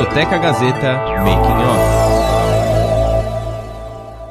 [0.00, 1.76] Discoteca Gazeta Making On.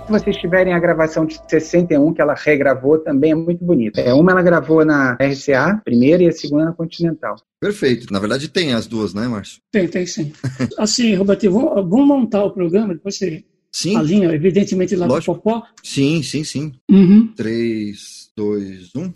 [0.08, 4.02] Se vocês tiverem a gravação de 61, que ela regravou, também é muito bonita.
[4.02, 7.36] É, uma ela gravou na RCA, primeira, e a segunda na Continental.
[7.62, 8.12] Perfeito.
[8.12, 9.62] Na verdade, tem as duas, né, Márcio?
[9.72, 10.34] Tem, tem sim.
[10.76, 13.96] Assim, Roberto, vamos, vamos montar o programa, depois você Sim.
[13.96, 15.36] alinha, evidentemente, lá Lógico.
[15.36, 15.68] do Popó.
[15.84, 16.72] Sim, sim, sim.
[16.90, 17.32] Uhum.
[17.36, 19.12] 3, 2, 1.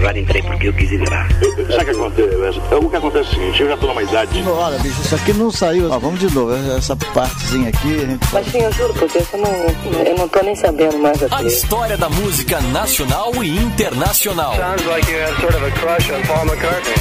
[0.00, 1.28] Agora entrei porque eu quis entrar.
[1.30, 2.58] Sabe o que acontece?
[2.74, 4.42] O que acontece é o seguinte, eu já tô numa idade.
[4.48, 5.90] Olha, bicho, isso aqui não saiu.
[5.90, 6.52] Ó, vamos de novo.
[6.74, 10.26] Essa partezinha aqui, a gente Mas sim, eu juro por Deus, eu não, eu não
[10.26, 11.48] tô nem sabendo mais A aqui.
[11.48, 14.56] história da música nacional e internacional.
[14.56, 16.94] Sounds like you have sort of a crush on Paul McCartney.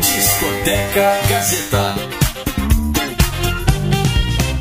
[0.00, 1.94] Discoteca Gazeta.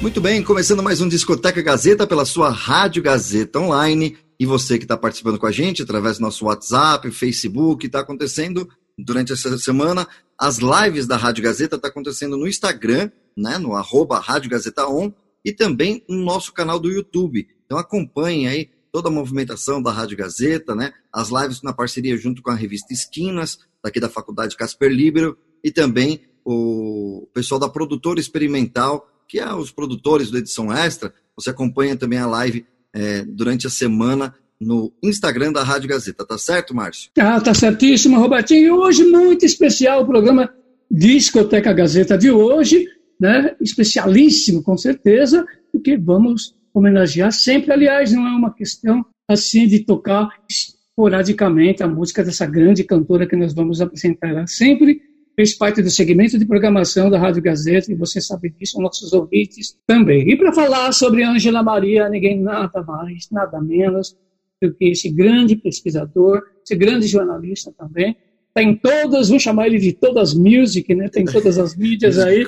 [0.01, 4.17] Muito bem, começando mais um Discoteca Gazeta pela sua Rádio Gazeta Online.
[4.41, 8.67] E você que está participando com a gente através do nosso WhatsApp, Facebook, está acontecendo
[8.97, 10.07] durante essa semana.
[10.35, 15.13] As lives da Rádio Gazeta estão acontecendo no Instagram, né, no arroba Rádio Gazeta On,
[15.45, 17.47] e também no nosso canal do YouTube.
[17.67, 20.91] Então acompanhem aí toda a movimentação da Rádio Gazeta, né?
[21.13, 25.69] As lives na parceria junto com a revista Esquinas, daqui da Faculdade Casper Libero, e
[25.69, 31.13] também o pessoal da Produtora Experimental, que é os produtores do Edição Extra.
[31.35, 36.37] Você acompanha também a live é, durante a semana no Instagram da Rádio Gazeta, tá
[36.37, 37.09] certo, Márcio?
[37.17, 38.65] Ah, tá certíssimo, Robertinho.
[38.65, 40.53] E hoje, muito especial, o programa
[40.89, 42.85] Discoteca Gazeta de hoje,
[43.19, 43.55] né?
[43.59, 47.71] Especialíssimo, com certeza, porque vamos homenagear sempre.
[47.71, 53.35] Aliás, não é uma questão assim de tocar esporadicamente a música dessa grande cantora que
[53.35, 54.47] nós vamos apresentar.
[54.47, 55.01] Sempre
[55.41, 59.75] fez parte do segmento de programação da Rádio Gazeta, e você sabe disso, nossos ouvintes
[59.87, 60.29] também.
[60.29, 64.15] E para falar sobre Ângela Maria, ninguém nada mais, nada menos
[64.61, 68.15] do que esse grande pesquisador, esse grande jornalista também.
[68.53, 71.09] Tem todas, vamos chamar ele de todas music, né?
[71.09, 72.45] Tem todas as mídias aí.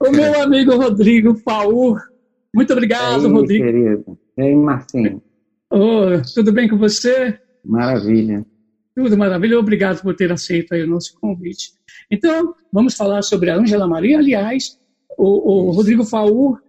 [0.00, 2.00] O meu amigo Rodrigo Faur.
[2.52, 3.64] Muito obrigado, aí, Rodrigo.
[3.64, 4.18] querido.
[4.36, 5.22] E aí, Marcinho?
[5.70, 7.38] Ô, tudo bem com você?
[7.64, 8.44] Maravilha.
[8.94, 9.58] Tudo maravilha.
[9.58, 11.72] Obrigado por ter aceito aí o nosso convite.
[12.10, 14.18] Então, vamos falar sobre a Ângela Maria.
[14.18, 14.78] Aliás,
[15.16, 16.60] o, o Rodrigo Faur,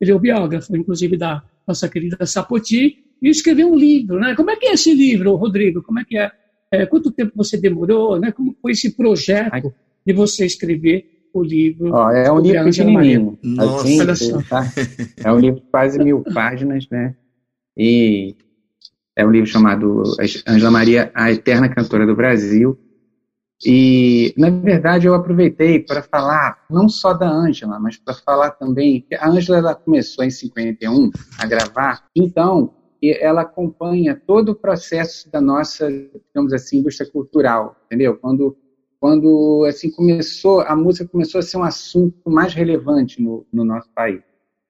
[0.00, 4.34] ele é o biógrafo, inclusive, da nossa querida Sapoti, e escreveu um livro, né?
[4.34, 5.82] Como é que é esse livro, Rodrigo?
[5.82, 6.30] Como é que é?
[6.70, 8.32] É, quanto tempo você demorou, né?
[8.32, 9.72] Como foi esse projeto
[10.06, 11.92] de você escrever o livro?
[11.92, 13.18] Ó, é um livro a Ângela Maria?
[13.20, 13.38] pequenininho.
[13.42, 13.80] Nossa.
[13.82, 14.42] Assim, Olha só.
[14.42, 14.64] tá?
[15.24, 17.14] É um livro de quase mil páginas, né?
[17.76, 18.34] E
[19.18, 20.04] é um livro chamado
[20.46, 22.78] Ângela Maria, a Eterna Cantora do Brasil.
[23.66, 29.00] E, na verdade, eu aproveitei para falar não só da Ângela, mas para falar também
[29.00, 35.28] que a Ângela ela começou em 51 a gravar, então ela acompanha todo o processo
[35.32, 38.16] da nossa, digamos assim, indústria cultural, entendeu?
[38.16, 38.56] Quando
[39.00, 43.88] quando assim começou a música começou a ser um assunto mais relevante no, no nosso
[43.94, 44.24] país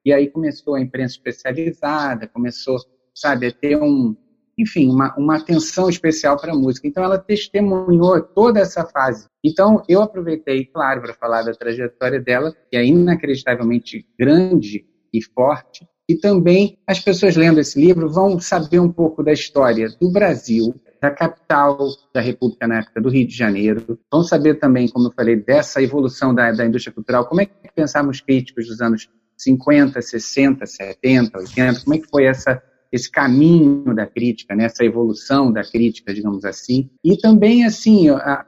[0.05, 2.77] e aí começou a imprensa especializada começou
[3.11, 4.15] sabe a ter um
[4.61, 9.83] enfim uma, uma atenção especial para a música então ela testemunhou toda essa fase então
[9.87, 16.15] eu aproveitei claro para falar da trajetória dela que é inacreditavelmente grande e forte e
[16.15, 21.11] também as pessoas lendo esse livro vão saber um pouco da história do Brasil da
[21.11, 21.77] capital
[22.13, 23.99] da República na época do Rio de Janeiro.
[24.11, 27.25] Vão saber também, como eu falei, dessa evolução da, da indústria cultural.
[27.25, 31.81] Como é que pensamos críticos dos anos 50, 60, 70, 80?
[31.81, 32.61] Como é que foi essa,
[32.91, 34.65] esse caminho da crítica, né?
[34.65, 36.89] essa evolução da crítica, digamos assim?
[37.03, 38.07] E também, assim,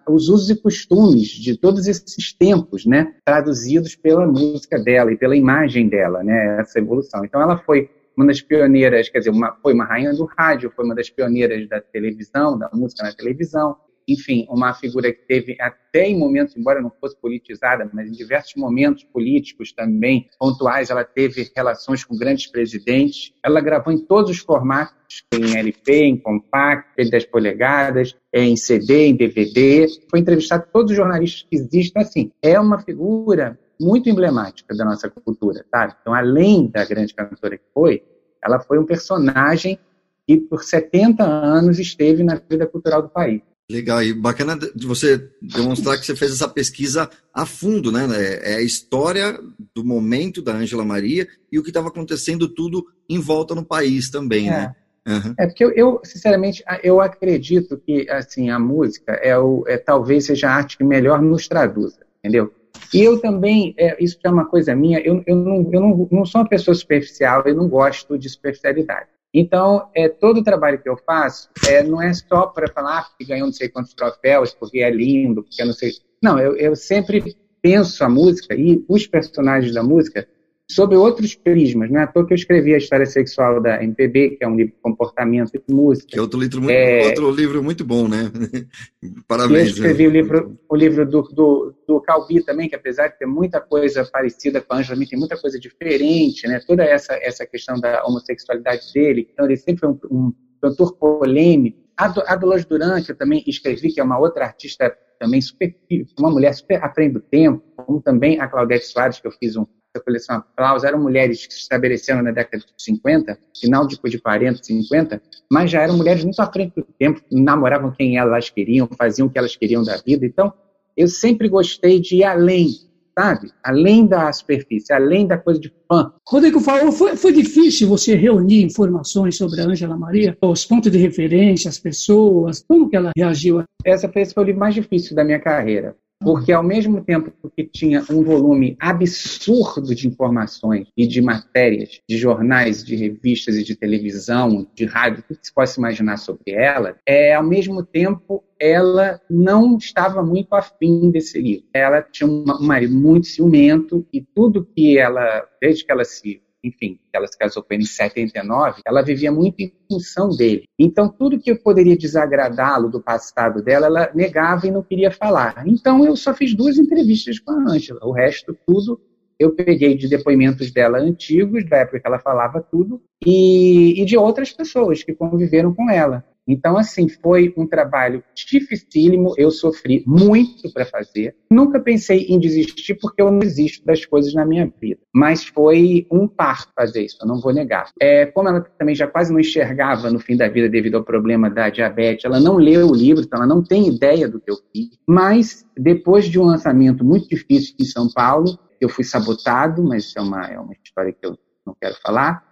[0.10, 3.14] os usos e costumes de todos esses tempos, né?
[3.26, 6.60] traduzidos pela música dela e pela imagem dela, né?
[6.60, 7.24] essa evolução.
[7.24, 10.86] Então, ela foi uma das pioneiras, quer dizer, uma, foi uma rainha do rádio, foi
[10.86, 13.78] uma das pioneiras da televisão, da música na televisão,
[14.12, 18.56] enfim, uma figura que teve até em momentos, embora não fosse politizada, mas em diversos
[18.56, 23.34] momentos políticos também pontuais, ela teve relações com grandes presidentes.
[23.44, 29.08] Ela gravou em todos os formatos, em LP, em compacto, em 10 polegadas, em CD,
[29.08, 29.88] em DVD.
[30.10, 32.02] Foi entrevistada todos os jornalistas que existem.
[32.02, 35.96] Assim, é uma figura muito emblemática da nossa cultura, sabe?
[36.02, 38.04] Então, além da grande cantora que foi,
[38.44, 39.80] ela foi um personagem
[40.28, 43.42] que por 70 anos esteve na vida cultural do país.
[43.72, 48.06] Legal, e bacana de você demonstrar que você fez essa pesquisa a fundo, né?
[48.42, 49.40] É a história
[49.74, 54.10] do momento da Ângela Maria e o que estava acontecendo tudo em volta no país
[54.10, 54.52] também, é.
[54.52, 54.76] né?
[55.08, 55.34] Uhum.
[55.40, 60.26] É porque eu, eu, sinceramente, eu acredito que assim a música é, o, é talvez
[60.26, 62.54] seja a arte que melhor nos traduza, entendeu?
[62.94, 66.26] E eu também, é, isso é uma coisa minha, eu, eu, não, eu não, não
[66.26, 69.08] sou uma pessoa superficial, eu não gosto de superficialidade.
[69.34, 73.04] Então, é, todo o trabalho que eu faço é, não é só para falar ah,
[73.04, 75.92] porque ganhou não sei quantos troféus, porque é lindo, porque eu não sei.
[76.22, 80.28] Não, eu, eu sempre penso a música e os personagens da música
[80.74, 81.90] sob outros prismas.
[81.90, 84.56] Não é à toa que eu escrevi a história sexual da MPB, que é um
[84.56, 86.08] livro de comportamento e música.
[86.10, 87.08] Que é outro livro muito, é...
[87.08, 88.32] outro livro muito bom, né?
[89.28, 89.70] Parabéns.
[89.70, 90.10] Eu escrevi né?
[90.10, 94.06] o livro, o livro do, do, do Calbi também, que apesar de ter muita coisa
[94.06, 96.62] parecida com a Angela, tem muita coisa diferente, né?
[96.66, 99.30] Toda essa, essa questão da homossexualidade dele.
[99.34, 101.80] Então, ele sempre foi um, um cantor polêmico.
[101.98, 105.76] A, a Dolores Duran, que eu também escrevi, que é uma outra artista também super,
[106.18, 109.56] uma mulher super à frente do tempo, como também a Claudete Soares, que eu fiz
[109.56, 114.12] um, a coleção Aplausos, eram mulheres que se estabeleceram na década de 50, final depois
[114.12, 115.22] de 40, 50,
[115.52, 119.30] mas já eram mulheres muito à frente do tempo, namoravam quem elas queriam, faziam o
[119.30, 120.26] que elas queriam da vida.
[120.26, 120.54] Então,
[120.96, 122.70] eu sempre gostei de ir além,
[123.18, 123.52] sabe?
[123.64, 126.14] Além da superfície, além da coisa de fã.
[126.28, 130.38] Rodrigo falou, foi, foi difícil você reunir informações sobre a Ângela Maria?
[130.42, 133.64] Os pontos de referência, as pessoas, como que ela reagiu?
[133.84, 137.32] Essa foi, esse foi o livro mais difícil da minha carreira porque ao mesmo tempo
[137.56, 143.64] que tinha um volume absurdo de informações e de matérias, de jornais, de revistas e
[143.64, 148.44] de televisão, de rádio, tudo que se possa imaginar sobre ela, é, ao mesmo tempo
[148.60, 151.66] ela não estava muito afim desse livro.
[151.74, 157.00] Ela tinha um marido muito ciumento e tudo que ela, desde que ela se enfim,
[157.12, 160.66] ela se casou com ele em 79, ela vivia muito em função dele.
[160.78, 165.64] Então, tudo que poderia desagradá-lo do passado dela, ela negava e não queria falar.
[165.66, 168.00] Então, eu só fiz duas entrevistas com a Ângela.
[168.04, 169.02] O resto, tudo,
[169.40, 174.16] eu peguei de depoimentos dela antigos, da época que ela falava tudo, e, e de
[174.16, 176.24] outras pessoas que conviveram com ela.
[176.52, 181.36] Então, assim, foi um trabalho dificílimo, eu sofri muito para fazer.
[181.50, 185.00] Nunca pensei em desistir, porque eu não desisto das coisas na minha vida.
[185.14, 187.90] Mas foi um parto fazer isso, eu não vou negar.
[188.02, 191.50] É, como ela também já quase não enxergava no fim da vida devido ao problema
[191.50, 194.58] da diabetes, ela não leu o livro, então ela não tem ideia do que eu
[194.74, 194.90] fiz.
[195.08, 200.20] Mas, depois de um lançamento muito difícil em São Paulo, eu fui sabotado, mas isso
[200.20, 202.51] é uma, é uma história que eu não quero falar.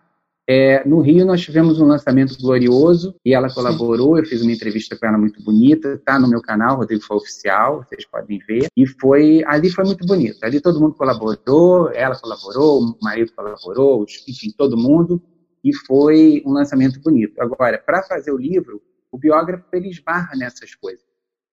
[0.52, 4.18] É, no Rio nós tivemos um lançamento glorioso e ela colaborou.
[4.18, 7.84] Eu fiz uma entrevista com ela muito bonita, está no meu canal, Rodrigo foi oficial,
[7.84, 8.66] vocês podem ver.
[8.76, 10.44] E foi ali foi muito bonito.
[10.44, 15.22] Ali todo mundo colaborou, ela colaborou, o marido colaborou, enfim, todo mundo.
[15.64, 17.40] E foi um lançamento bonito.
[17.40, 18.82] Agora, para fazer o livro,
[19.12, 21.06] o biógrafo ele esbarra nessas coisas.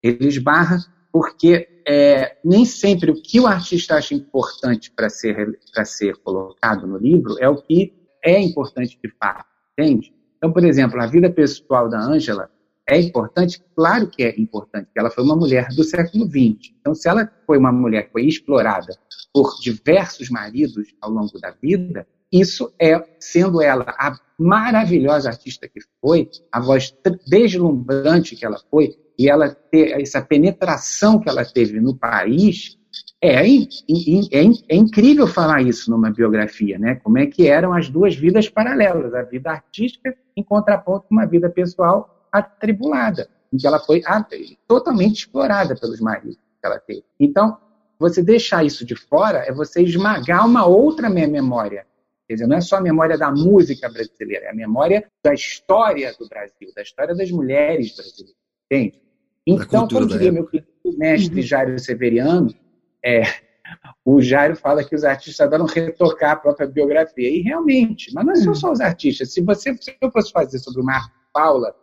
[0.03, 0.79] Ele esbarra
[1.13, 6.97] porque é, nem sempre o que o artista acha importante para ser, ser colocado no
[6.97, 9.47] livro é o que é importante de fato,
[9.79, 10.13] entende?
[10.37, 12.51] Então, por exemplo, a vida pessoal da Ângela
[12.89, 13.63] é importante?
[13.75, 16.75] Claro que é importante, ela foi uma mulher do século XX.
[16.81, 18.99] Então, se ela foi uma mulher que foi explorada
[19.33, 25.81] por diversos maridos ao longo da vida, isso é, sendo ela a maravilhosa artista que
[26.01, 26.95] foi, a voz
[27.27, 32.77] deslumbrante que ela foi, e ela ter essa penetração que ela teve no país,
[33.27, 36.97] é, é, é, incrível falar isso numa biografia, né?
[36.97, 41.27] Como é que eram as duas vidas paralelas, a vida artística em contraponto com uma
[41.27, 44.03] vida pessoal atribulada, em que ela foi
[44.67, 47.05] totalmente explorada pelos maridos que ela teve.
[47.19, 47.57] Então,
[47.99, 51.87] você deixar isso de fora é você esmagar uma outra memória.
[52.29, 56.13] Quer dizer, não é só a memória da música brasileira, é a memória da história
[56.19, 58.37] do Brasil, da história das mulheres brasileiras.
[58.65, 59.03] Entende?
[59.47, 60.69] Então, como diria meu querido
[60.99, 61.47] mestre uhum.
[61.47, 62.53] Jairo Severiano,
[63.05, 63.23] é,
[64.05, 67.29] o Jairo fala que os artistas adoram retocar a própria biografia.
[67.29, 69.33] E realmente, mas não são só os artistas.
[69.33, 71.75] Se você se eu fosse fazer sobre o Marco Paula,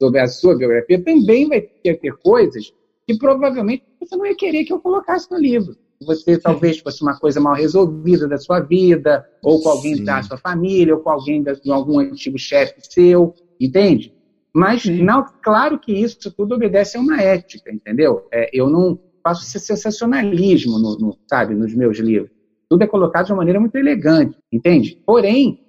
[0.00, 2.72] sobre a sua biografia, também vai ter, ter coisas
[3.06, 5.76] que provavelmente você não ia querer que eu colocasse no livro.
[6.02, 10.04] Você talvez fosse uma coisa mal resolvida da sua vida, ou com alguém Sim.
[10.04, 14.14] da sua família, ou com alguém de algum antigo chefe seu, entende?
[14.52, 18.26] Mas, não, claro que isso tudo obedece a uma ética, entendeu?
[18.32, 22.30] É, eu não faço sensacionalismo, no, no, sabe, nos meus livros.
[22.68, 25.02] Tudo é colocado de uma maneira muito elegante, entende?
[25.04, 25.64] Porém,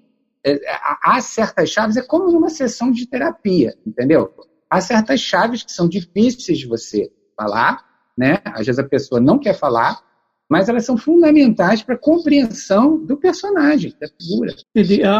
[0.45, 0.59] é,
[1.03, 4.31] há certas chaves, é como numa sessão de terapia, entendeu?
[4.69, 7.83] Há certas chaves que são difíceis de você falar,
[8.17, 8.39] né?
[8.45, 9.99] Às vezes a pessoa não quer falar,
[10.49, 14.53] mas elas são fundamentais para a compreensão do personagem, da figura.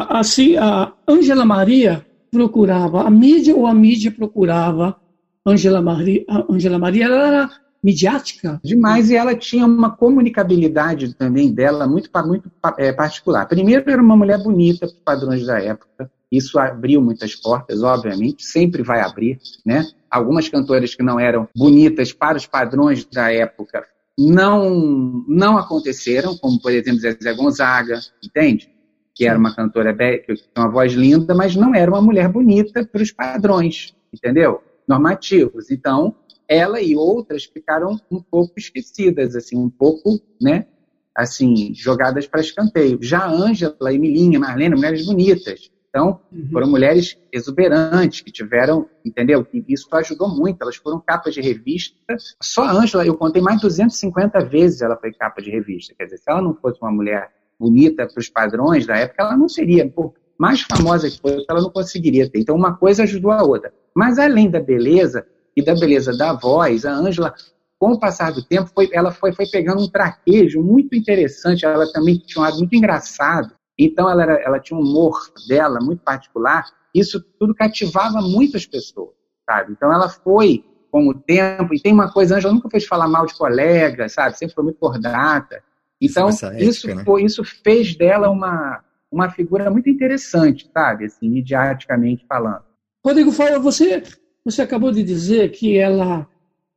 [0.09, 4.99] Assim, a Angela Maria procurava a mídia ou a mídia procurava
[5.45, 6.23] Angela Maria?
[6.49, 7.49] Angela Maria ela era
[7.83, 8.59] midiática.
[8.63, 13.47] Demais, e ela tinha uma comunicabilidade também dela muito, muito é, particular.
[13.47, 16.11] Primeiro, era uma mulher bonita para os padrões da época.
[16.31, 19.85] Isso abriu muitas portas, obviamente, sempre vai abrir, né?
[20.09, 23.85] Algumas cantoras que não eram bonitas para os padrões da época
[24.17, 28.69] não não aconteceram, como por exemplo Zezé Gonzaga, entende?
[29.13, 32.85] Que era uma cantora que tinha uma voz linda, mas não era uma mulher bonita
[32.85, 34.61] para os padrões, entendeu?
[34.87, 35.69] Normativos.
[35.69, 36.15] Então,
[36.51, 40.67] ela e outras ficaram um pouco esquecidas, assim, um pouco, né,
[41.15, 42.99] assim, jogadas para escanteio.
[43.01, 45.71] Já Ângela, Emilinha, Marlene, mulheres bonitas.
[45.87, 46.49] Então, uhum.
[46.51, 49.47] foram mulheres exuberantes, que tiveram, entendeu?
[49.53, 50.61] E isso ajudou muito.
[50.61, 51.95] Elas foram capas de revista.
[52.41, 55.93] Só a Ângela, eu contei mais de 250 vezes ela foi capa de revista.
[55.97, 59.37] Quer dizer, se ela não fosse uma mulher bonita para os padrões da época, ela
[59.37, 59.89] não seria.
[59.89, 62.39] Por mais famosa que fosse, ela não conseguiria ter.
[62.39, 63.73] Então, uma coisa ajudou a outra.
[63.95, 67.33] Mas, além da beleza e da beleza da voz, a Ângela
[67.81, 71.65] com o passar do tempo, foi, ela foi, foi pegando um traquejo muito interessante.
[71.65, 73.55] Ela também tinha um lado muito engraçado.
[73.75, 76.63] Então, ela, era, ela tinha um humor dela muito particular.
[76.93, 79.15] Isso tudo cativava muitas pessoas,
[79.49, 79.71] sabe?
[79.71, 81.73] Então, ela foi com o tempo.
[81.73, 84.37] E tem uma coisa, Ângela nunca fez falar mal de colega, sabe?
[84.37, 85.63] Sempre foi muito cordata.
[85.99, 87.03] Então, ética, isso, né?
[87.03, 91.05] foi, isso fez dela uma, uma figura muito interessante, sabe?
[91.05, 92.61] Assim, midiaticamente falando.
[93.03, 94.03] Rodrigo, fala, você,
[94.43, 96.27] você acabou de dizer que ela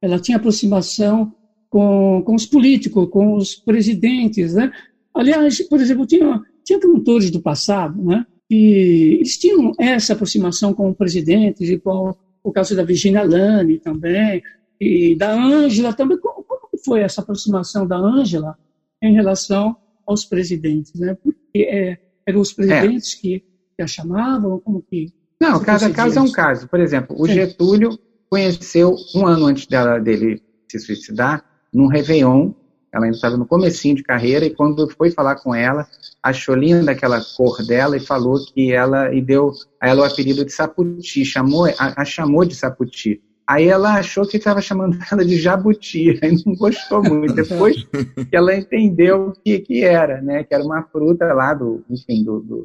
[0.00, 1.32] ela tinha aproximação
[1.70, 4.70] com, com os políticos, com os presidentes, né?
[5.14, 8.26] Aliás, por exemplo, tinha, tinha cantores do passado, né?
[8.50, 14.42] E eles tinham essa aproximação com presidentes, e com o caso da Virginia Lane também,
[14.80, 16.18] e da Ângela também.
[16.18, 18.58] Como, como foi essa aproximação da Ângela
[19.02, 19.74] em relação
[20.06, 21.16] aos presidentes, né?
[21.22, 23.20] Porque é, eram os presidentes é.
[23.20, 23.44] que,
[23.76, 25.12] que a chamavam, como que...
[25.40, 26.68] Não, cada caso é um caso.
[26.68, 27.34] Por exemplo, o Sim.
[27.34, 27.98] Getúlio
[28.30, 32.52] conheceu um ano antes dela, dele se suicidar, num Réveillon.
[32.92, 35.86] Ela ainda estava no comecinho de carreira e quando foi falar com ela,
[36.22, 40.44] achou linda aquela cor dela e falou que ela e deu a ela o apelido
[40.44, 43.20] de Saputi, chamou, a, a chamou de Saputi.
[43.46, 47.34] Aí ela achou que estava chamando ela de jabuti, aí não gostou muito.
[47.34, 47.84] Depois
[48.30, 50.44] que ela entendeu o que, que era, né?
[50.44, 52.62] Que era uma fruta lá do, enfim, do, do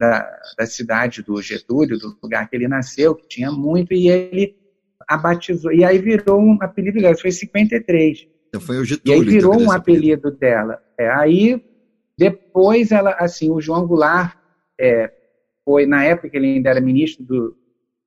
[0.00, 0.26] da,
[0.56, 4.56] da cidade do Getúlio, do lugar que ele nasceu, que tinha muito, e ele
[5.06, 5.70] a batizou.
[5.70, 8.26] E aí virou um apelido dela, foi 53.
[8.48, 9.18] Então foi o Getúlio.
[9.18, 10.82] E aí virou um apelido, apelido dela.
[10.98, 11.62] É, aí
[12.16, 14.34] depois ela, assim, o João Goulart
[14.80, 15.12] é,
[15.64, 17.56] foi, na época que ele ainda era ministro do,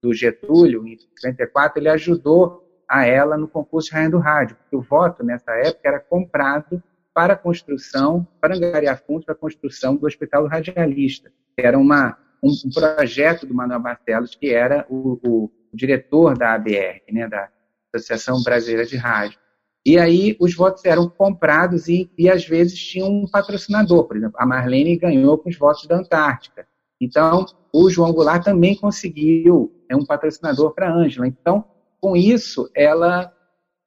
[0.01, 4.75] do Getúlio, em 54, ele ajudou a ela no concurso de Rainha do Rádio, porque
[4.75, 6.81] o voto nessa época era comprado
[7.13, 11.31] para a construção, para angariar fundos para a construção do Hospital Radialista.
[11.55, 17.01] Era uma, um, um projeto do Manuel Barcelos, que era o, o diretor da ABR,
[17.11, 17.49] né, da
[17.93, 19.39] Associação Brasileira de Rádio.
[19.85, 24.05] E aí os votos eram comprados e, e às vezes tinha um patrocinador.
[24.05, 26.65] Por exemplo, a Marlene ganhou com os votos da Antártica.
[27.01, 31.27] Então, o João Goulart também conseguiu é um patrocinador para a Ângela.
[31.27, 31.65] Então,
[31.99, 33.31] com isso, ela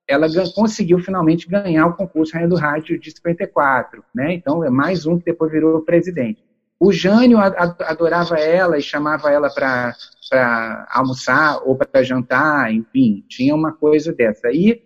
[0.08, 4.04] ela conseguiu finalmente ganhar o concurso Rainha do Rádio de 54.
[4.14, 4.34] Né?
[4.34, 6.44] Então, é mais um que depois virou presidente.
[6.78, 13.72] O Jânio adorava ela e chamava ela para almoçar ou para jantar, enfim, tinha uma
[13.72, 14.50] coisa dessa.
[14.52, 14.82] E,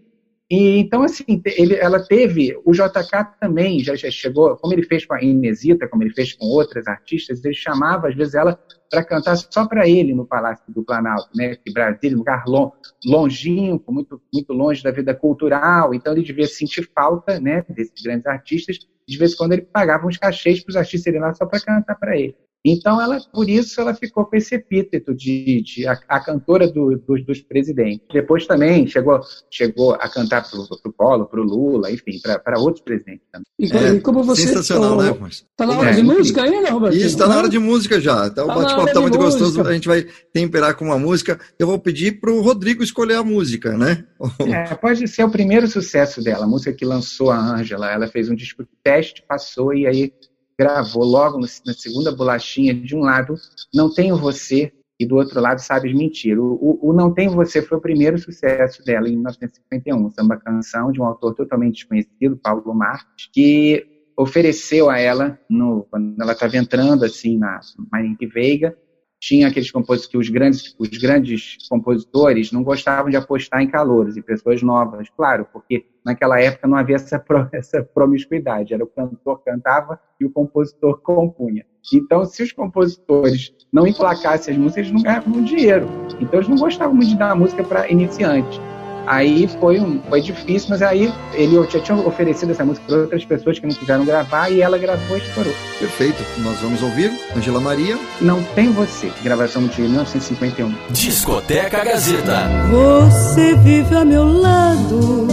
[0.50, 5.06] e então, assim, ele, ela teve, o JK também já, já, chegou, como ele fez
[5.06, 8.58] com a Inesita, como ele fez com outras artistas, ele chamava, às vezes, ela
[8.90, 11.54] para cantar só para ele no Palácio do Planalto, né?
[11.54, 12.72] Que Brasília, um lugar long,
[13.06, 18.26] longínquo, muito, muito longe da vida cultural, então ele devia sentir falta, né, desses grandes
[18.26, 18.76] artistas,
[19.06, 21.60] de vez em quando ele pagava uns cachês para os artistas irem lá só para
[21.60, 22.34] cantar para ele.
[22.64, 26.94] Então, ela, por isso, ela ficou com esse epíteto de, de a, a, cantora do,
[26.96, 28.06] do, dos presidentes.
[28.12, 29.18] Depois também chegou,
[29.50, 33.46] chegou a cantar para o Polo, para o Lula, enfim, para outros presidentes também.
[33.58, 35.44] E, é, como você, sensacional, né, Mas...
[35.56, 36.96] Tá na hora é, de música ainda, Roberto?
[36.96, 38.26] Isso, está na hora de música já.
[38.26, 39.44] Então, tá o bate-papo está muito música.
[39.44, 41.40] gostoso, a gente vai temperar com uma música.
[41.58, 44.04] Eu vou pedir para o Rodrigo escolher a música, né?
[44.40, 47.90] É, pode ser o primeiro sucesso dela, a música que lançou a Ângela.
[47.90, 50.12] Ela fez um disco teste, passou e aí
[50.60, 53.34] gravou logo no, na segunda bolachinha, de um lado,
[53.72, 56.38] Não Tenho Você, e do outro lado, Sabes Mentir.
[56.38, 60.92] O, o, o, Não Tenho Você foi o primeiro sucesso dela em 1951, samba canção
[60.92, 66.58] de um autor totalmente desconhecido, Paulo Marques, que ofereceu a ela, no, quando ela estava
[66.58, 67.58] entrando assim na
[67.90, 68.76] Marinque Veiga,
[69.20, 74.16] tinha aqueles compositores que os grandes, os grandes compositores não gostavam de apostar em calouros
[74.16, 77.22] e pessoas novas, claro, porque naquela época não havia essa,
[77.52, 81.66] essa promiscuidade, era o cantor cantava e o compositor compunha.
[81.92, 85.86] Então, se os compositores não emplacassem as músicas, eles não ganhavam dinheiro.
[86.18, 88.60] Então, eles não gostavam muito de dar música para iniciantes.
[89.06, 93.24] Aí foi, um, foi difícil, mas aí ele já tinha oferecido essa música para outras
[93.24, 95.52] pessoas que não quiseram gravar e ela gravou e estourou.
[95.78, 96.22] Perfeito.
[96.38, 97.98] Nós vamos ouvir Angela Maria.
[98.20, 100.74] Não Tem Você, gravação de 1951.
[100.90, 102.48] Discoteca Gazeta.
[102.70, 105.28] Você vive a meu lado.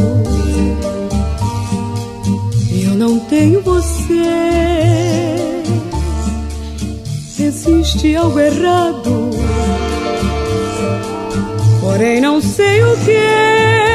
[2.84, 4.14] Eu não tenho você.
[7.40, 9.47] Existe algo errado
[11.88, 13.12] porém não sei o que.
[13.12, 13.88] É.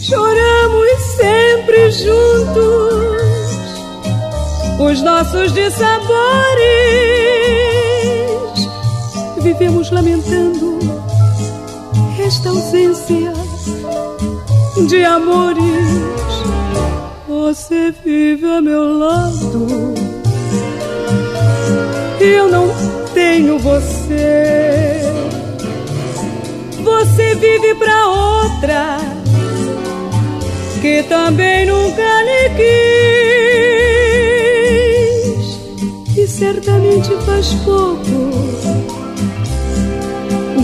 [0.00, 3.50] Choramos sempre juntos
[4.78, 6.10] os nossos dissabores.
[9.42, 10.78] Vivemos lamentando
[12.24, 13.32] esta ausência
[14.88, 15.64] de amores.
[17.26, 19.66] Você vive a meu lado
[22.20, 22.68] e eu não
[23.14, 24.79] tenho você.
[26.82, 28.98] Você vive pra outra
[30.80, 32.70] que também nunca lhe quis.
[36.16, 38.30] E certamente faz pouco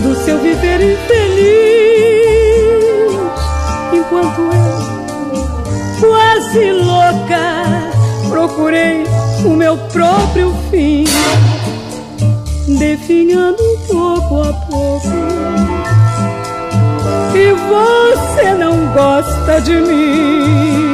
[0.01, 1.47] do seu viver infeliz,
[3.93, 4.77] enquanto eu,
[5.99, 7.91] quase louca,
[8.29, 9.03] procurei
[9.45, 11.03] o meu próprio fim,
[12.77, 14.53] definhando pouco a
[17.67, 20.86] você não gosta de mim.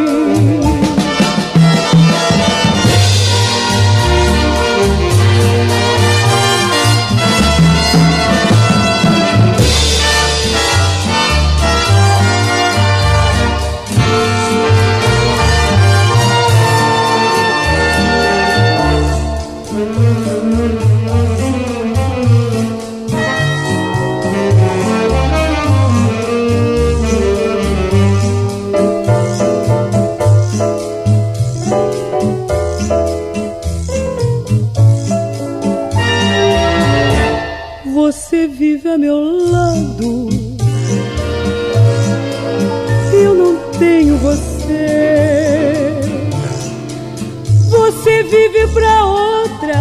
[48.04, 49.76] Você vive pra outra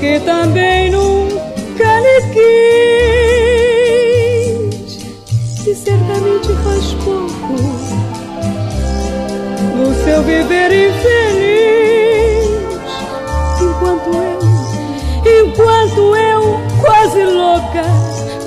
[0.00, 2.22] que também nunca lhe
[4.72, 4.96] quis.
[5.66, 7.52] E certamente faz pouco
[9.76, 12.48] no seu viver infeliz.
[13.60, 14.40] Enquanto eu,
[15.44, 17.84] enquanto eu, quase louca,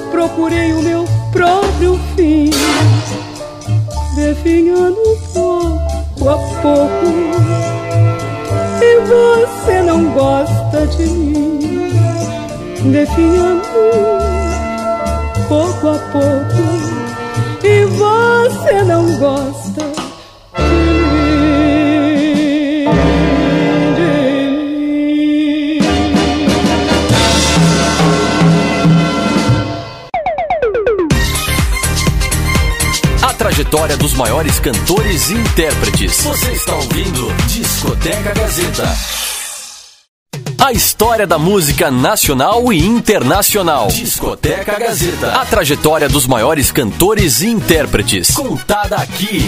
[0.10, 2.50] procurei o meu próprio fim,
[4.16, 4.98] definhando
[5.32, 6.95] pouco a pouco.
[12.96, 13.62] Definhando
[15.50, 16.64] pouco a pouco.
[17.62, 19.82] E você não gosta
[20.56, 20.64] de
[22.74, 22.86] mim,
[23.96, 24.10] de
[25.72, 25.80] mim.
[33.22, 36.22] A trajetória dos maiores cantores e intérpretes.
[36.22, 39.25] Você está ouvindo Discoteca Gazeta.
[40.66, 43.88] A história da música nacional e internacional.
[43.88, 45.34] Discoteca Gazeta.
[45.34, 48.32] A trajetória dos maiores cantores e intérpretes.
[48.32, 49.42] Contada aqui.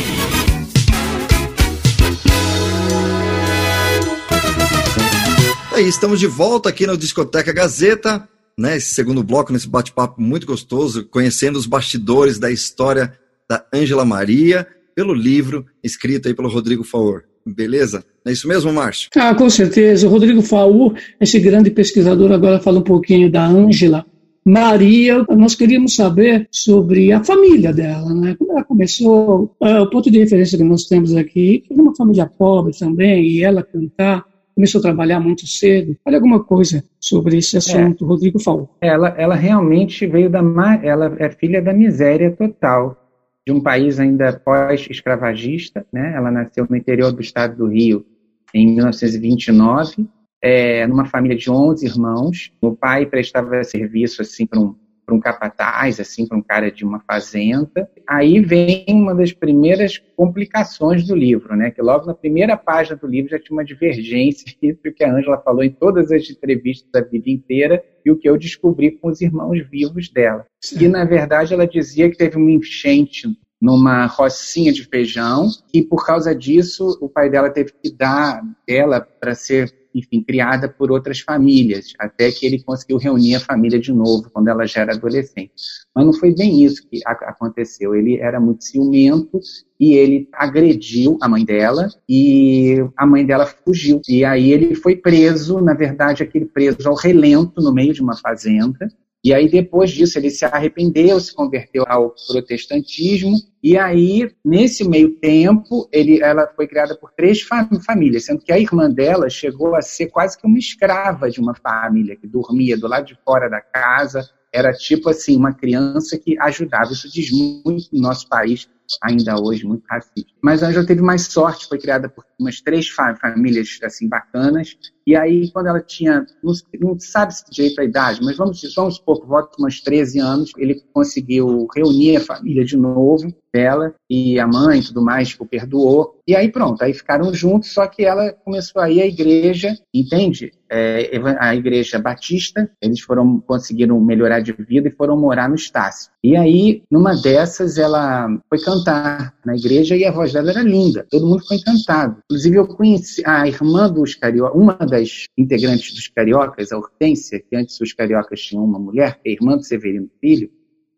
[5.73, 8.77] Aí, estamos de volta aqui no Discoteca Gazeta, né?
[8.77, 13.17] Esse segundo bloco, nesse bate-papo muito gostoso, conhecendo os bastidores da história
[13.49, 17.23] da Ângela Maria, pelo livro escrito aí pelo Rodrigo Faur.
[17.55, 18.03] Beleza?
[18.25, 19.09] É isso mesmo, Márcio?
[19.15, 20.07] Ah, com certeza.
[20.07, 24.05] O Rodrigo Faur, esse grande pesquisador, agora fala um pouquinho da Ângela
[24.45, 25.25] Maria.
[25.29, 28.35] Nós queríamos saber sobre a família dela, né?
[28.37, 31.95] Como ela começou, ah, o ponto de referência que nós temos aqui, que é uma
[31.95, 35.95] família pobre também, e ela cantar, começou a trabalhar muito cedo.
[36.05, 38.67] Olha alguma coisa sobre esse assunto, Rodrigo Faur.
[38.81, 40.41] Ela, ela realmente veio da.
[40.83, 43.06] Ela é filha da miséria total,
[43.47, 45.87] de um país ainda pós-escravagista.
[45.89, 46.13] Né?
[46.13, 48.05] Ela nasceu no interior do estado do Rio
[48.53, 50.05] em 1929,
[50.41, 52.51] é, numa família de 11 irmãos.
[52.59, 54.75] O pai prestava serviço assim para um,
[55.07, 57.89] para um capataz, assim, para um cara de uma fazenda.
[58.05, 61.71] Aí vem uma das primeiras complicações do livro, né?
[61.71, 65.15] Que logo na primeira página do livro já tinha uma divergência entre o que a
[65.15, 69.07] Ângela falou em todas as entrevistas da vida inteira e o que eu descobri com
[69.07, 70.45] os irmãos vivos dela.
[70.77, 73.29] E na verdade ela dizia que teve uma enchente
[73.61, 79.01] numa rocinha de feijão e por causa disso o pai dela teve que dar ela
[79.01, 83.91] para ser enfim, criada por outras famílias, até que ele conseguiu reunir a família de
[83.91, 85.51] novo, quando ela já era adolescente.
[85.93, 87.95] Mas não foi bem isso que aconteceu.
[87.95, 89.39] Ele era muito ciumento
[89.79, 94.01] e ele agrediu a mãe dela e a mãe dela fugiu.
[94.07, 98.15] E aí ele foi preso, na verdade, aquele preso ao relento no meio de uma
[98.15, 98.87] fazenda.
[99.23, 103.35] E aí, depois disso, ele se arrependeu, se converteu ao protestantismo.
[103.61, 108.51] E aí, nesse meio tempo, ele, ela foi criada por três fam- famílias, sendo que
[108.51, 112.77] a irmã dela chegou a ser quase que uma escrava de uma família, que dormia
[112.77, 114.29] do lado de fora da casa.
[114.53, 116.93] Era tipo assim, uma criança que ajudava.
[116.93, 118.69] Isso diz muito no nosso país
[119.01, 120.31] ainda hoje muito racista.
[120.41, 124.77] Mas a Ângela teve mais sorte, foi criada por umas três famílias assim bacanas.
[125.05, 128.95] E aí, quando ela tinha, não, não sabe se direito a idade, mas vamos, vamos
[128.95, 133.95] supor, por volta de uns 13 anos, ele conseguiu reunir a família de novo dela
[134.09, 136.19] e a mãe e tudo mais, tipo, perdoou.
[136.27, 140.51] E aí pronto, aí ficaram juntos, só que ela começou a ir à igreja, entende?
[140.69, 146.11] É, a igreja batista, eles foram conseguiram melhorar de vida e foram morar no Estácio.
[146.21, 151.05] E aí, numa dessas, ela foi cantar na igreja e a voz dela era linda.
[151.09, 152.17] Todo mundo ficou encantado.
[152.25, 157.55] Inclusive, eu conheci a irmã dos cariocas, uma das integrantes dos cariocas, a Hortência, que
[157.55, 160.49] antes os cariocas tinham uma mulher, que é irmã do Severino Filho,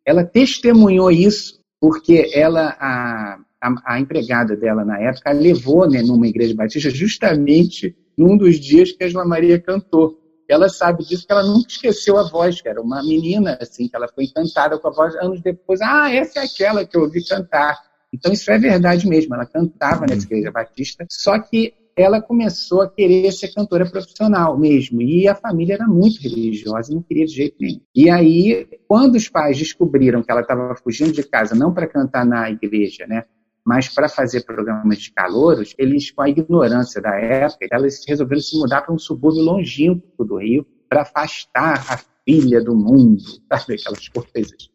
[0.05, 6.27] ela testemunhou isso porque ela, a, a, a empregada dela na época, levou né, numa
[6.27, 10.18] igreja batista justamente num dos dias que a João Maria cantou
[10.53, 13.95] ela sabe disso que ela nunca esqueceu a voz, que era uma menina, assim, que
[13.95, 15.79] ela foi encantada com a voz anos depois.
[15.81, 17.77] Ah, essa é aquela que eu ouvi cantar.
[18.13, 22.89] Então isso é verdade mesmo, ela cantava nessa igreja batista, só que ela começou a
[22.89, 27.57] querer ser cantora profissional mesmo, e a família era muito religiosa, não queria de jeito
[27.59, 27.81] nenhum.
[27.93, 32.25] E aí, quando os pais descobriram que ela estava fugindo de casa, não para cantar
[32.25, 33.25] na igreja, né,
[33.65, 38.57] mas para fazer programas de calouros, eles, com a ignorância da época, elas resolveram se
[38.57, 43.75] mudar para um subúrbio longínquo do Rio para afastar a filha do mundo, sabe?
[43.75, 44.69] Aquelas coisas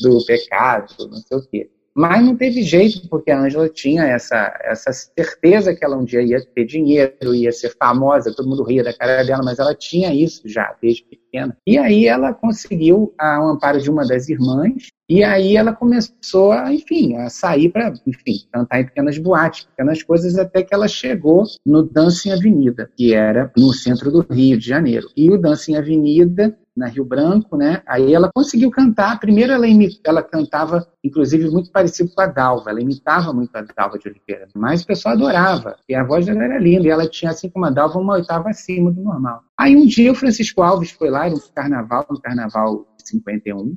[0.00, 1.70] do pecado, não sei o quê.
[1.96, 6.22] Mas não teve jeito, porque a Ângela tinha essa, essa certeza que ela um dia
[6.22, 10.12] ia ter dinheiro, ia ser famosa, todo mundo ria da cara dela, mas ela tinha
[10.12, 11.56] isso já desde pequena.
[11.66, 16.72] E aí ela conseguiu o amparo de uma das irmãs, e aí ela começou a,
[16.72, 21.44] enfim, a sair para, enfim, cantar em pequenas boates, pequenas coisas, até que ela chegou
[21.64, 25.08] no Dancing Avenida, que era no centro do Rio de Janeiro.
[25.14, 27.82] E o Dancing Avenida, na Rio Branco, né?
[27.86, 29.20] Aí ela conseguiu cantar.
[29.20, 29.66] Primeiro ela,
[30.04, 32.70] ela cantava, inclusive, muito parecido com a Dalva.
[32.70, 34.48] Ela imitava muito a Dalva de Oliveira.
[34.54, 35.76] Mas o pessoal adorava.
[35.88, 36.86] E a voz dela era linda.
[36.86, 39.42] E ela tinha, assim como a Dalva, uma oitava acima do normal.
[39.58, 43.76] Aí um dia o Francisco Alves foi lá, no carnaval, no carnaval de 51,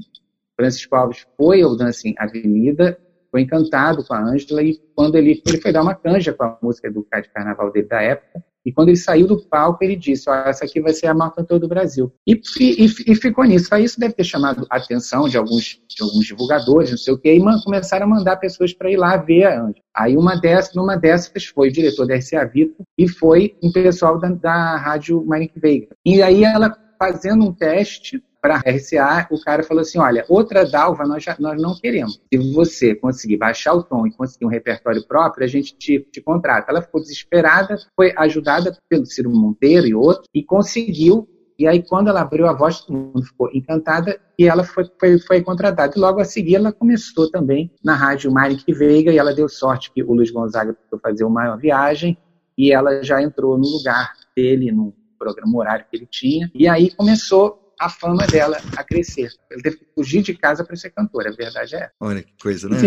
[0.56, 2.98] Francisco Alves foi ao Dancing Avenida,
[3.30, 6.58] foi encantado com a Ângela e quando ele, ele foi dar uma canja com a
[6.62, 10.34] música do carnaval dele da época, e quando ele saiu do palco, ele disse: oh,
[10.34, 12.12] essa aqui vai ser a maior cantora do Brasil.
[12.28, 13.74] E, e, e, ficou nisso.
[13.74, 17.18] Aí isso deve ter chamado a atenção de alguns, de alguns divulgadores, não sei o
[17.18, 19.86] quê, e começaram a mandar pessoas para ir lá ver a Ângela.
[19.96, 24.20] Aí uma dessas, numa dessas foi o diretor da RCA Vitor e foi um pessoal
[24.20, 25.88] da, da rádio Manic Veiga.
[26.06, 31.06] E aí ela fazendo um teste, para RCA, o cara falou assim: olha, outra Dalva
[31.06, 32.22] nós, já, nós não queremos.
[32.32, 36.22] Se você conseguir baixar o tom e conseguir um repertório próprio, a gente te, te
[36.22, 36.72] contrata.
[36.72, 41.28] Ela ficou desesperada, foi ajudada pelo Ciro Monteiro e outro, e conseguiu.
[41.60, 45.18] E aí, quando ela abriu a voz, todo mundo ficou encantada e ela foi, foi,
[45.18, 45.92] foi contratada.
[45.96, 49.92] E logo a seguir, ela começou também na rádio Marik Veiga e ela deu sorte
[49.92, 52.16] que o Luiz Gonzaga foi fazer uma viagem
[52.56, 56.52] e ela já entrou no lugar dele, no programa horário que ele tinha.
[56.54, 59.30] E aí começou a fama dela a crescer.
[59.52, 61.90] Ela teve que fugir de casa para ser cantora, a verdade é.
[62.00, 62.78] Olha que coisa, né?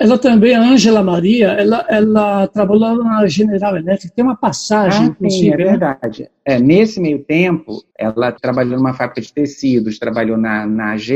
[0.00, 5.30] Ela também, a Ângela Maria, ela, ela trabalhou na General Electric, tem uma passagem, ah,
[5.30, 5.78] sim, é né?
[6.44, 11.14] É, nesse meio tempo, ela trabalhou numa fábrica de tecidos, trabalhou na, na GE,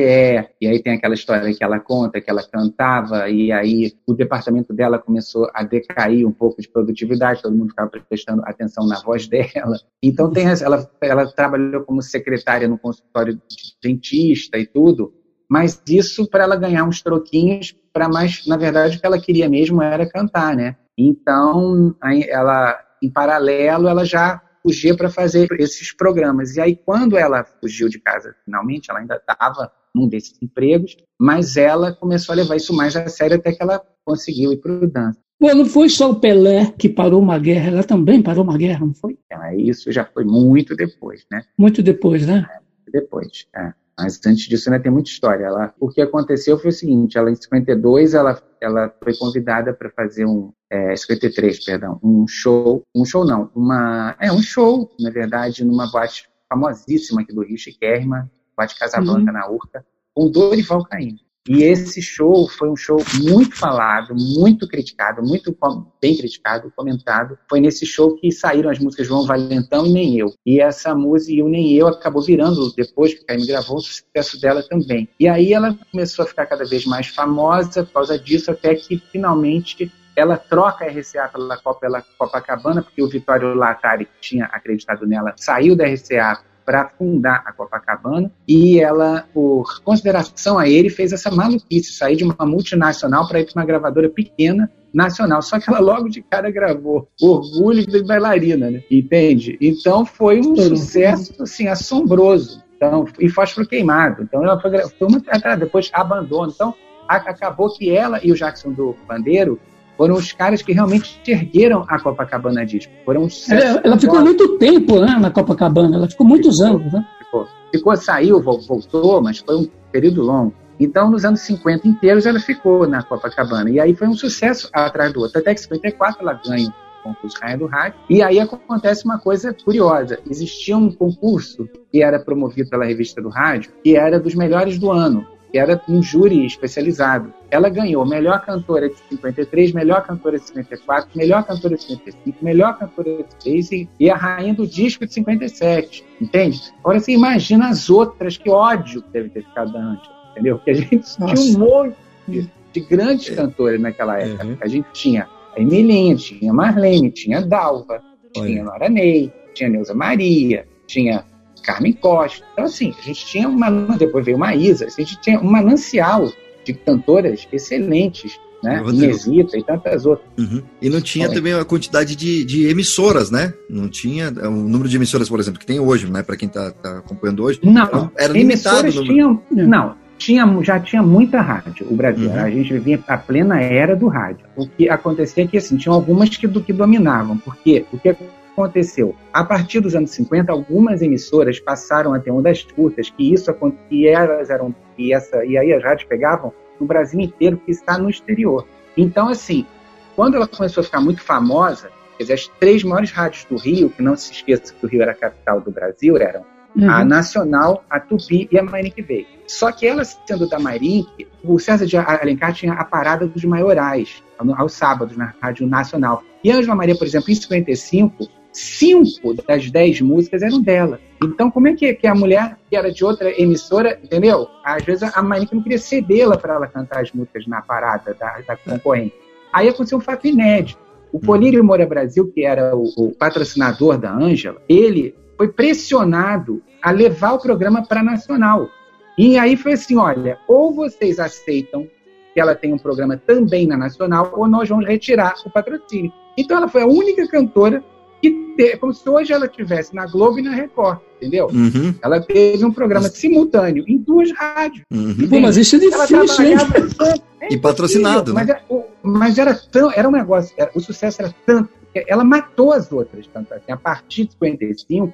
[0.60, 4.72] e aí tem aquela história que ela conta, que ela cantava, e aí o departamento
[4.72, 9.26] dela começou a decair um pouco de produtividade, todo mundo ficava prestando atenção na voz
[9.28, 9.76] dela.
[10.00, 15.12] Então tem ela, ela trabalhou como secretária no consultório de dentista e tudo,
[15.50, 19.48] mas isso para ela ganhar uns troquinhos, para mais, na verdade, o que ela queria
[19.48, 20.76] mesmo era cantar, né?
[20.96, 21.94] Então,
[22.28, 26.56] ela, em paralelo, ela já fugia para fazer esses programas.
[26.56, 31.56] E aí, quando ela fugiu de casa, finalmente, ela ainda estava num desses empregos, mas
[31.56, 34.90] ela começou a levar isso mais a sério até que ela conseguiu ir para o
[34.90, 35.20] dança.
[35.38, 38.86] Pô, não foi só o Pelé que parou uma guerra, ela também parou uma guerra,
[38.86, 39.18] não foi?
[39.30, 41.44] É, isso já foi muito depois, né?
[41.56, 42.46] Muito depois, né?
[42.50, 43.72] É, depois, é.
[43.98, 45.44] Mas antes disso ainda tem muita história.
[45.44, 49.90] Ela, o que aconteceu foi o seguinte, ela em 52 ela, ela foi convidada para
[49.90, 55.10] fazer um é, 53, perdão, um show, um show não, uma é um show, na
[55.10, 59.38] verdade, numa boate famosíssima aqui do Rio, Chiquérrima, boate Casablanca uhum.
[59.38, 61.25] na Urca, com Dorival Caymmi.
[61.48, 65.56] E esse show foi um show muito falado, muito criticado, muito
[66.00, 67.38] bem criticado, comentado.
[67.48, 70.32] Foi nesse show que saíram as músicas João Valentão e Nem Eu.
[70.44, 73.80] E essa música, e o Nem Eu, acabou virando, depois que a Caime gravou, o
[73.80, 75.08] sucesso dela também.
[75.18, 78.98] E aí ela começou a ficar cada vez mais famosa por causa disso, até que
[79.10, 84.46] finalmente ela troca a RCA pela Copa pela Copacabana, porque o Vitório Latari, que tinha
[84.46, 90.90] acreditado nela, saiu da RCA para fundar a Copacabana e ela, por consideração a ele,
[90.90, 95.40] fez essa maluquice, sair de uma multinacional para ir para uma gravadora pequena nacional.
[95.42, 98.82] Só que ela logo de cara gravou Orgulho de Bailarina, né?
[98.90, 99.56] entende?
[99.60, 102.64] Então foi um sucesso assim, assombroso.
[102.76, 104.24] Então, e fósforo queimado.
[104.24, 106.52] Então ela foi, foi uma, depois abandono.
[106.52, 106.74] Então
[107.08, 109.60] a, acabou que ela e o Jackson do Pandeiro
[109.96, 112.92] foram os caras que realmente ergueram a Copacabana Disco.
[113.04, 116.92] Foram ela, ela ficou muito tempo né, na Copacabana, ela ficou muitos ficou, anos.
[116.92, 117.06] Né?
[117.18, 117.48] Ficou.
[117.72, 120.54] ficou, saiu, voltou, mas foi um período longo.
[120.78, 123.70] Então, nos anos 50 inteiros, ela ficou na Copacabana.
[123.70, 125.40] E aí foi um sucesso atrás do outro.
[125.40, 127.98] Até que em 54 ela ganha o concurso Rainha do Rádio.
[128.10, 130.18] E aí acontece uma coisa curiosa.
[130.28, 134.90] Existia um concurso que era promovido pela revista do rádio, que era dos melhores do
[134.90, 137.32] ano que era um júri especializado.
[137.50, 142.78] Ela ganhou melhor cantora de 53, melhor cantora de 54, melhor cantora de 55, melhor
[142.78, 146.60] cantora de 6 e, a rainha do disco de 57, entende?
[146.80, 150.56] Agora você imagina as outras, que ódio que deve ter ficado antes, entendeu?
[150.56, 151.34] Porque a gente Nossa.
[151.34, 151.96] tinha um monte
[152.28, 153.34] de, de grandes é.
[153.34, 154.44] cantoras naquela época.
[154.44, 154.58] Uhum.
[154.60, 158.02] A gente tinha a Emilinha, tinha Marlene, tinha Dalva,
[158.36, 158.46] Olha.
[158.46, 161.24] tinha Nora Ney, tinha Neuza Maria, tinha
[161.66, 162.44] Carmen Costa.
[162.52, 163.68] Então, assim, a gente tinha uma.
[163.96, 166.32] Depois veio Maísa, a gente tinha um manancial
[166.64, 168.82] de cantoras excelentes, né?
[168.86, 170.26] Inesita e tantas outras.
[170.38, 170.62] Uhum.
[170.80, 173.52] E não tinha também a quantidade de, de, emissoras, né?
[173.68, 176.22] Não tinha o número de emissoras, por exemplo, que tem hoje, né?
[176.22, 177.60] Para quem está tá acompanhando hoje.
[177.62, 178.90] Não, era limitado.
[178.90, 182.30] Tinham, não, tinha, já tinha muita rádio, o Brasil.
[182.30, 182.40] Uhum.
[182.40, 184.46] A gente vivia a plena era do rádio.
[184.56, 187.38] O que acontecia é que, assim, tinham algumas que, do, que dominavam.
[187.38, 188.16] Porque o que
[188.56, 189.14] aconteceu?
[189.32, 193.54] A partir dos anos 50, algumas emissoras passaram a ter ondas curtas, que isso
[193.88, 197.98] que elas eram e essa e aí as rádios pegavam no Brasil inteiro, que está
[197.98, 198.66] no exterior.
[198.96, 199.66] Então, assim,
[200.14, 203.90] quando ela começou a ficar muito famosa, quer dizer, as três maiores rádios do Rio,
[203.90, 206.44] que não se esqueça que o Rio era a capital do Brasil, eram
[206.76, 206.90] uhum.
[206.90, 209.26] a Nacional, a Tupi e a Marinque veio.
[209.46, 214.22] Só que ela sendo da Marinque, o César de Alencar tinha a parada dos maiorais,
[214.38, 216.22] aos sábados, na Rádio Nacional.
[216.42, 221.00] E a Angela Maria, por exemplo, em 55, cinco das dez músicas eram dela.
[221.22, 224.48] Então, como é que, que a mulher que era de outra emissora, entendeu?
[224.64, 228.40] Às vezes a Marina não queria cedê-la para ela cantar as músicas na parada da,
[228.46, 229.14] da concorrente.
[229.52, 230.78] Aí aconteceu um fato inédito.
[231.12, 236.90] O Polírio Moura Brasil, que era o, o patrocinador da Ângela, ele foi pressionado a
[236.90, 238.68] levar o programa para Nacional.
[239.16, 241.86] E aí foi assim: olha, ou vocês aceitam
[242.34, 246.12] que ela tenha um programa também na Nacional, ou nós vamos retirar o patrocínio.
[246.36, 247.82] Então ela foi a única cantora
[248.20, 251.48] que como se hoje ela estivesse na Globo e na Record, entendeu?
[251.52, 251.94] Uhum.
[252.02, 254.82] Ela teve um programa simultâneo em duas rádios.
[254.92, 255.28] Uhum.
[255.28, 256.56] Pô, mas isso é difícil, hein?
[257.38, 258.40] É e patrocinado, né?
[258.40, 258.62] Mas, era,
[259.02, 262.90] mas era tão, era um negócio, era, o sucesso era tanto, que ela matou as
[262.90, 265.12] outras, tanto assim, a partir de 55,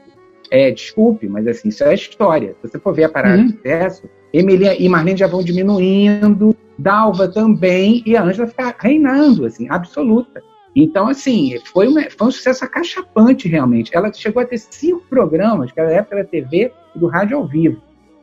[0.51, 2.55] é, desculpe, mas assim, isso é história.
[2.63, 3.49] Se você for ver a parada uhum.
[3.49, 9.45] de sucesso, Emilia e Marlene já vão diminuindo, Dalva também, e a Ângela fica reinando,
[9.45, 10.43] assim, absoluta.
[10.75, 13.95] Então, assim, foi, uma, foi um sucesso acachapante, realmente.
[13.95, 17.47] Ela chegou a ter cinco programas, que era época da TV e do rádio ao
[17.47, 17.81] vivo.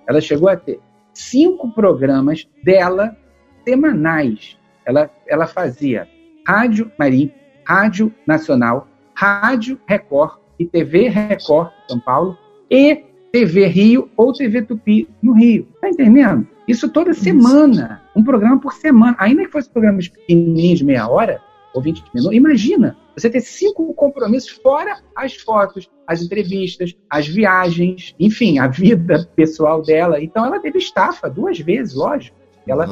[0.07, 0.79] Ela chegou a ter
[1.13, 3.15] cinco programas dela
[3.63, 4.57] semanais.
[4.85, 6.07] Ela, ela fazia
[6.47, 7.31] Rádio Marim,
[7.63, 12.35] Rádio Nacional, Rádio Record e TV Record São Paulo
[12.71, 15.67] e TV Rio ou TV Tupi no Rio.
[15.79, 16.47] Tá entendendo?
[16.67, 19.15] Isso toda semana, um programa por semana.
[19.19, 21.41] Ainda que fosse programas pequenininhos de meia hora,
[21.73, 22.35] ou 20 minutos.
[22.35, 29.29] Imagina, você ter cinco compromissos fora as fotos, as entrevistas, as viagens, enfim, a vida
[29.35, 30.21] pessoal dela.
[30.21, 32.37] Então ela teve estafa duas vezes, lógico.
[32.67, 32.87] Ela,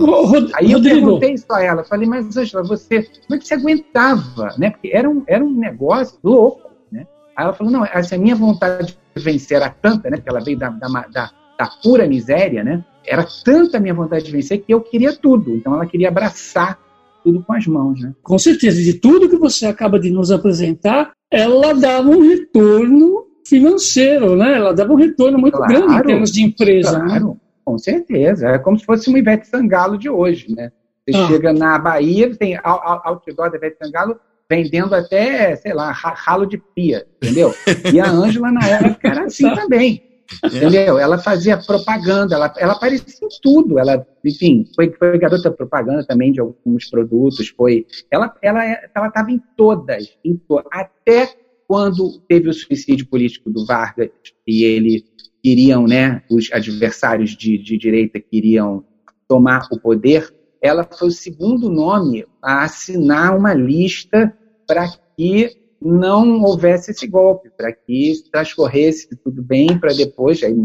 [0.55, 4.55] aí eu perguntei isso a ela, falei, mas Angela, você, como é que você aguentava?
[4.57, 4.71] Né?
[4.71, 6.71] Porque era um, era um negócio louco.
[6.91, 7.05] Né?
[7.35, 10.17] Aí ela falou, não, essa a minha vontade de vencer era tanta, né?
[10.17, 12.83] Porque ela veio da, da, da, da pura miséria, né?
[13.05, 15.55] Era tanta a minha vontade de vencer que eu queria tudo.
[15.55, 16.79] Então ela queria abraçar
[17.27, 18.01] tudo com as mãos.
[18.01, 18.13] Né?
[18.23, 24.37] Com certeza, de tudo que você acaba de nos apresentar, ela dava um retorno financeiro,
[24.37, 24.55] né?
[24.55, 26.99] Ela dava um retorno muito claro, grande em termos de empresa.
[26.99, 27.05] Né?
[27.05, 27.35] Claro, né?
[27.65, 28.47] com certeza.
[28.47, 30.71] É como se fosse uma Ivete Sangalo de hoje, né?
[31.05, 31.27] Você ah.
[31.27, 34.17] chega na Bahia, tem outdoor da Ivete Sangalo
[34.49, 37.53] vendendo até, sei lá, ralo de pia, entendeu?
[37.93, 40.06] E a Ângela na época era assim também.
[40.43, 40.97] Entendeu?
[40.97, 43.79] Ela fazia propaganda, ela, ela aparecia em tudo.
[43.79, 47.49] Ela, enfim, foi, foi garota propaganda também de alguns produtos.
[47.49, 51.35] Foi, ela ela ela estava em todas, em to, até
[51.67, 54.09] quando teve o suicídio político do Vargas
[54.45, 55.03] e ele
[55.43, 58.83] queriam, né, os adversários de, de direita queriam
[59.27, 60.33] tomar o poder.
[60.61, 64.33] Ela foi o segundo nome a assinar uma lista
[64.65, 70.55] para que não houvesse esse golpe, para que transcorresse tudo bem, para depois, aí,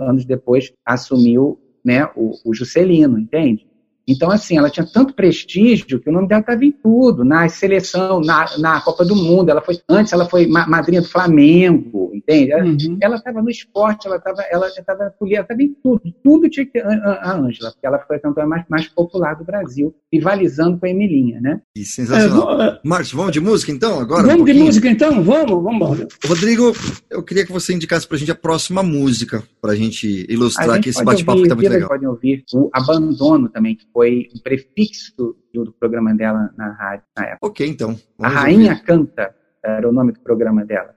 [0.00, 3.66] anos depois, assumiu né, o, o Juscelino, entende?
[4.08, 8.20] Então, assim, ela tinha tanto prestígio que o nome dela estava em tudo, na seleção,
[8.20, 9.50] na, na Copa do Mundo.
[9.50, 12.96] Ela foi, antes ela foi madrinha do Flamengo, entende?
[13.00, 13.44] Ela estava uhum.
[13.44, 16.02] no esporte, ela estava ela estava na política, ela estava em tudo.
[16.22, 19.44] Tudo tinha que ter a Ângela, porque ela foi a cantora mais, mais popular do
[19.44, 21.60] Brasil, rivalizando com a Emilinha, né?
[21.74, 22.60] Que sensacional.
[22.60, 24.26] É, Márcio, vamos de música então agora?
[24.26, 25.22] Vamos um de música então?
[25.22, 26.08] Vamos, vamos embora.
[26.26, 26.72] Rodrigo,
[27.10, 30.76] eu queria que você indicasse para a gente a próxima música, para a gente ilustrar
[30.76, 31.88] aqui esse bate-papo que está muito legal.
[31.88, 37.04] podem ouvir o Abandono também, que foi um prefixo do, do, programa dela na rádio
[37.16, 37.46] na época.
[37.46, 37.98] Ok, então.
[38.18, 38.84] A Rainha ouvir.
[38.84, 40.94] Canta era o nome do programa dela.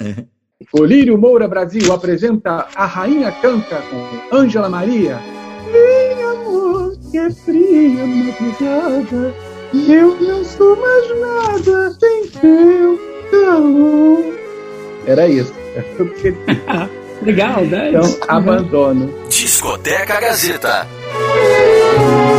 [0.00, 0.26] É.
[0.72, 5.20] Olírio Moura Brasil apresenta A Rainha Canta com Ângela Maria.
[5.70, 9.34] Minha amor, que é fria madrugada,
[9.88, 12.98] eu não sou mais nada sem teu
[13.30, 14.36] calor.
[15.06, 15.54] Era isso.
[17.22, 17.90] Legal, né?
[17.90, 19.12] Então, abandono.
[19.28, 20.86] Discoteca Gazeta.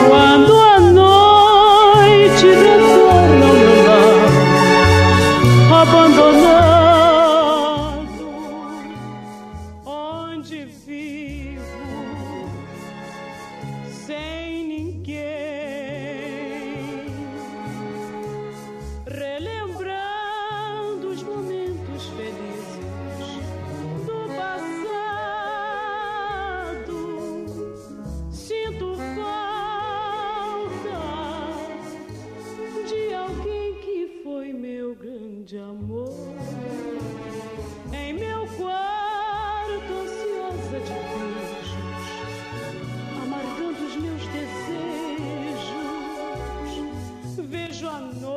[0.08, 6.47] Quando a noite retorna ao meu lar, abandonado,
[47.82, 48.37] desejos,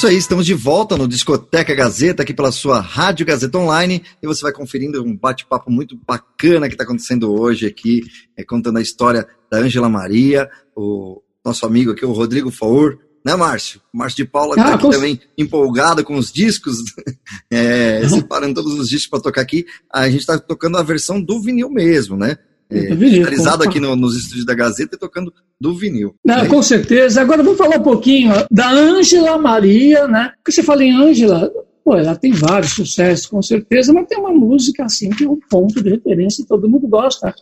[0.00, 4.26] Isso aí, estamos de volta no Discoteca Gazeta, aqui pela sua Rádio Gazeta Online, e
[4.26, 8.00] você vai conferindo um bate-papo muito bacana que está acontecendo hoje aqui,
[8.34, 13.36] é, contando a história da Ângela Maria, o nosso amigo aqui, o Rodrigo Faur, né,
[13.36, 13.82] Márcio?
[13.92, 16.78] O Márcio de Paula está ah, aqui também empolgado com os discos,
[17.52, 19.66] é, separando todos os discos para tocar aqui.
[19.92, 22.38] A gente está tocando a versão do vinil mesmo, né?
[22.70, 26.14] É, digitalizado aqui no, nos estúdios da Gazeta e tocando do vinil.
[26.24, 27.20] Não, é com certeza.
[27.20, 30.32] Agora vamos falar um pouquinho da Ângela Maria, né?
[30.36, 31.50] Porque você fala em Ângela,
[31.84, 35.38] pô, ela tem vários sucessos, com certeza, mas tem uma música assim que é um
[35.50, 37.34] ponto de referência e todo mundo gosta.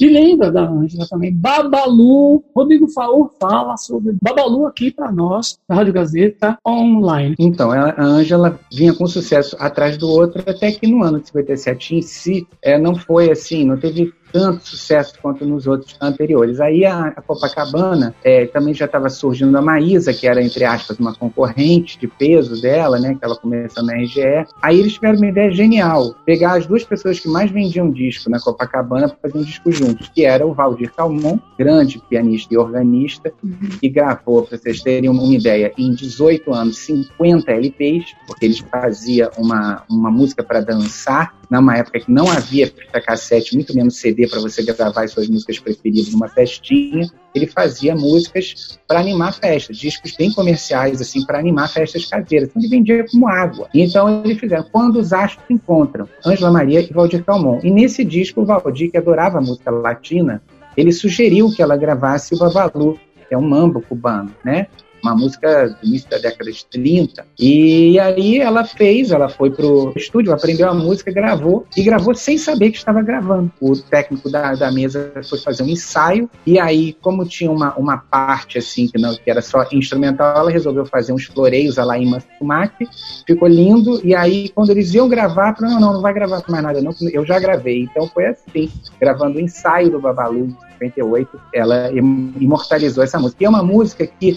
[0.00, 1.34] E lembra da Ângela também.
[1.34, 7.34] Babalu, Rodrigo Faur fala sobre Babalu aqui para nós, da Rádio Gazeta Online.
[7.38, 11.96] Então, a Ângela vinha com sucesso atrás do outro, até que no ano de 57
[11.96, 16.60] em si, é, não foi assim, não teve tanto sucesso quanto nos outros anteriores.
[16.60, 20.98] Aí a, a Copacabana é, também já estava surgindo a Maísa, que era, entre aspas,
[20.98, 24.46] uma concorrente de peso dela, né, que ela começou na RGE.
[24.62, 28.40] Aí eles tiveram uma ideia genial, pegar as duas pessoas que mais vendiam disco na
[28.40, 33.32] Copacabana para fazer um disco juntos, que era o Valdir Calmon, grande pianista e organista,
[33.42, 33.68] uhum.
[33.80, 39.30] que gravou, para vocês terem uma ideia, em 18 anos, 50 LPs, porque ele fazia
[39.36, 44.28] uma, uma música para dançar, numa época que não havia fita cassete, muito menos CD
[44.28, 49.76] para você gravar as suas músicas preferidas numa festinha, ele fazia músicas para animar festas,
[49.76, 52.48] discos bem comerciais, assim, para animar festas caseiras.
[52.50, 53.68] Então ele vendia como água.
[53.74, 57.58] Então eles fizeram Quando os Astros se Encontram, Ângela Maria e Valdir Calmon.
[57.62, 60.40] E nesse disco, o Valdir, que adorava a música latina,
[60.76, 62.98] ele sugeriu que ela gravasse o Babalu,
[63.28, 64.66] que é um mambo cubano, né?
[65.02, 67.26] Uma música do início da década de 30.
[67.38, 72.38] E aí ela fez, ela foi pro estúdio, aprendeu a música, gravou, e gravou sem
[72.38, 73.50] saber que estava gravando.
[73.60, 77.98] O técnico da, da mesa foi fazer um ensaio, e aí, como tinha uma, uma
[77.98, 82.08] parte assim, que, não, que era só instrumental, ela resolveu fazer uns floreios lá em
[82.10, 82.88] Matsumaki,
[83.26, 86.62] ficou lindo, e aí, quando eles iam gravar, falaram, não, não, não vai gravar mais
[86.62, 87.82] nada não, eu já gravei.
[87.82, 88.70] Então foi assim,
[89.00, 93.42] gravando o ensaio do Babalu, 58, ela imortalizou essa música.
[93.42, 94.36] E é uma música que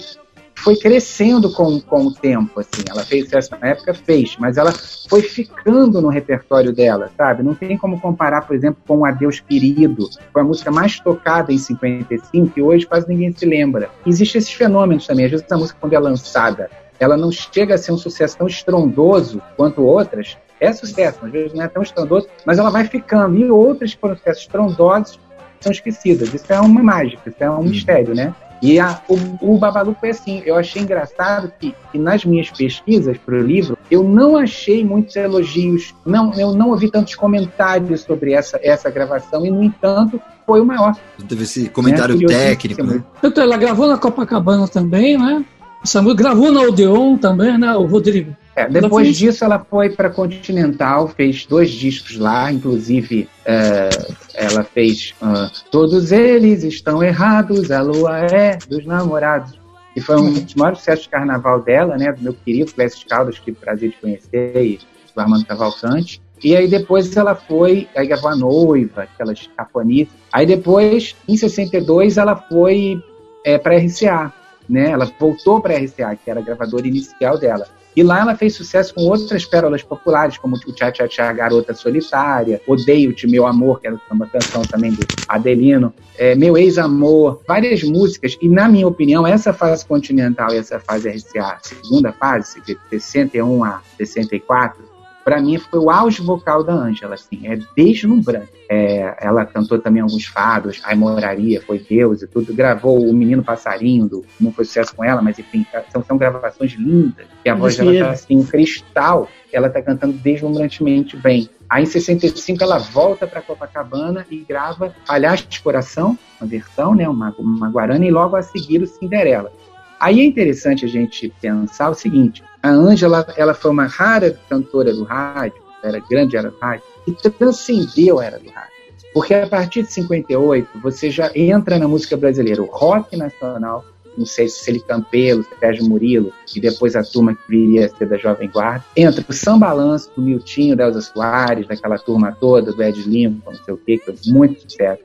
[0.56, 2.84] foi crescendo com, com o tempo, assim.
[2.90, 4.72] Ela fez sucesso na época, fez, mas ela
[5.10, 7.44] foi ficando no repertório dela, sabe?
[7.44, 11.58] Não tem como comparar, por exemplo, com Adeus Querido, foi a música mais tocada em
[11.58, 13.90] 55 e hoje quase ninguém se lembra.
[14.06, 15.26] Existem esses fenômenos também.
[15.26, 18.48] Às vezes a música, quando é lançada, ela não chega a ser um sucesso tão
[18.48, 20.38] estrondoso quanto outras.
[20.60, 23.36] É sucesso, às vezes não é tão estrondoso, mas ela vai ficando.
[23.36, 25.20] E outras que foram sucessos estrondosos
[25.60, 26.34] são esquecidas.
[26.34, 28.34] Isso é uma mágica, isso é um mistério, né?
[28.64, 33.18] E a, o, o Babalu foi assim, eu achei engraçado que, que nas minhas pesquisas
[33.18, 38.32] para o livro, eu não achei muitos elogios, não, eu não ouvi tantos comentários sobre
[38.32, 40.96] essa, essa gravação, e no entanto, foi o maior.
[41.28, 42.26] Teve esse comentário né?
[42.26, 43.04] técnico, né?
[43.22, 45.44] Então, ela gravou na Copacabana também, né?
[45.82, 48.34] Música, gravou na Odeon também, né, o Rodrigo?
[48.56, 53.90] É, depois ela disso, ela foi para Continental, fez dois discos lá, inclusive é,
[54.36, 59.60] ela fez uh, Todos Eles Estão Errados, a Lua é dos Namorados.
[59.96, 63.40] E foi um dos maiores sucessos de carnaval dela, né, do meu querido Clécio Caldas,
[63.40, 64.80] que prazer de conhecer, e
[65.16, 66.22] do Armando Cavalcante.
[66.44, 70.14] E aí depois ela foi, aí gravou a noiva, aquelas cafonices.
[70.32, 73.02] Aí depois, em 62, ela foi
[73.46, 74.34] é, para RCA,
[74.68, 74.90] né?
[74.90, 77.68] Ela voltou para RCA, que era a gravadora inicial dela.
[77.96, 81.74] E lá ela fez sucesso com outras pérolas populares, como o Tchá Tchá Tchá Garota
[81.74, 87.84] Solitária, Odeio-te, Meu Amor, que era uma canção também do Adelino, é, Meu Ex-Amor, várias
[87.84, 88.38] músicas.
[88.42, 93.64] E, na minha opinião, essa fase continental e essa fase RCA, segunda fase, de 61
[93.64, 94.93] a 64,
[95.24, 98.50] para mim foi o auge vocal da Ângela, assim, é deslumbrante.
[98.70, 103.44] É, ela cantou também alguns fados, Ai Moraria, Foi Deus e tudo, gravou O Menino
[103.44, 107.56] Passarinho, do, não foi sucesso com ela, mas enfim, são, são gravações lindas, e a
[107.56, 111.50] voz dela tá assim, um cristal, ela tá cantando deslumbrantemente bem.
[111.70, 117.08] Aí em 65 ela volta para Copacabana e grava Palhaço de Coração, uma versão, né,
[117.08, 119.52] uma, uma guarana, e logo a seguir o Cinderela.
[120.00, 124.94] Aí é interessante a gente pensar o seguinte: a Ângela, ela foi uma rara cantora
[124.94, 128.72] do rádio, era grande era do rádio, e transcendeu a era do rádio.
[129.14, 133.84] Porque a partir de 58, você já entra na música brasileira, o rock nacional,
[134.18, 138.08] não sei se ele Campelo, Sérgio Murilo, e depois a turma que viria a ser
[138.08, 138.86] da Jovem Guarda.
[138.96, 143.52] Entra o Samba Balanço, do Miltinho, da Elza Soares, daquela turma toda, do Ed Lincoln,
[143.52, 145.04] não sei o quê, que foi muito sucesso.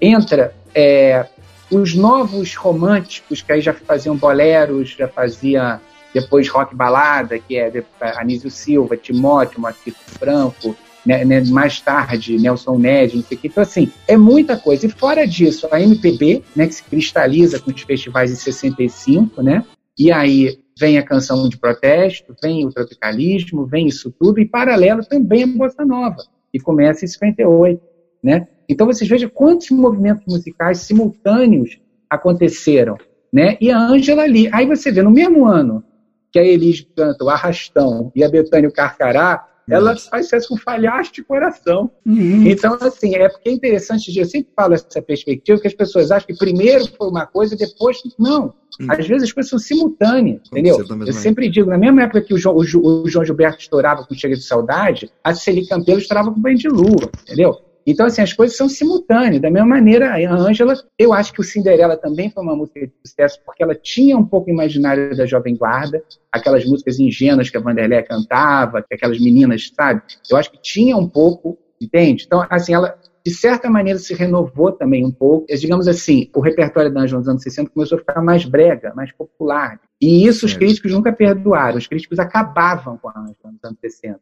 [0.00, 1.26] entra é,
[1.70, 5.80] os novos românticos, que aí já faziam boleros, já fazia
[6.12, 7.72] depois rock balada, que é
[8.16, 13.48] Anísio Silva, Timóteo, Marquito Franco, né, né, mais tarde Nelson Ned, não sei o que.
[13.48, 14.86] Então, assim, é muita coisa.
[14.86, 19.64] E fora disso, a MPB, né, que se cristaliza com os festivais em 65, né?
[19.98, 25.04] E aí vem a canção de protesto, vem o tropicalismo, vem isso tudo, e paralelo
[25.04, 27.80] também a Bossa Nova, que começa em 58,
[28.22, 28.48] né?
[28.68, 32.96] Então vocês vejam quantos movimentos musicais simultâneos aconteceram,
[33.32, 33.56] né?
[33.60, 35.84] E a Ângela ali, aí você vê no mesmo ano
[36.32, 41.22] que a Elis canta o Arrastão e a Betânia Carcará, ela faz sucesso com falhaste
[41.22, 41.90] coração.
[42.04, 42.46] Uhum.
[42.46, 46.26] Então, assim, é porque é interessante, eu sempre falo essa perspectiva, que as pessoas acham
[46.26, 47.98] que primeiro foi uma coisa e depois.
[48.18, 48.54] Não.
[48.80, 48.86] Uhum.
[48.88, 50.84] Às vezes as coisas são simultâneas, entendeu?
[51.06, 54.34] Eu sempre digo, na mesma época que o João, o João Gilberto estourava com Chega
[54.34, 57.58] de Saudade, a Celi Campelo estourava com Banho de Lua, entendeu?
[57.90, 59.42] Então, assim, as coisas são simultâneas.
[59.42, 62.92] Da mesma maneira, a Ângela, eu acho que o Cinderela também foi uma música de
[63.04, 67.56] sucesso, porque ela tinha um pouco o imaginário da Jovem Guarda, aquelas músicas ingênuas que
[67.56, 70.02] a Vanderlei cantava, que aquelas meninas, sabe?
[70.30, 72.24] Eu acho que tinha um pouco, entende?
[72.26, 75.46] Então, assim, ela, de certa maneira, se renovou também um pouco.
[75.48, 79.12] Digamos assim, o repertório da Ângela nos anos 60 começou a ficar mais brega, mais
[79.12, 79.80] popular.
[80.00, 81.76] E isso os críticos nunca perdoaram.
[81.76, 84.20] Os críticos acabavam com a Ângela nos anos 60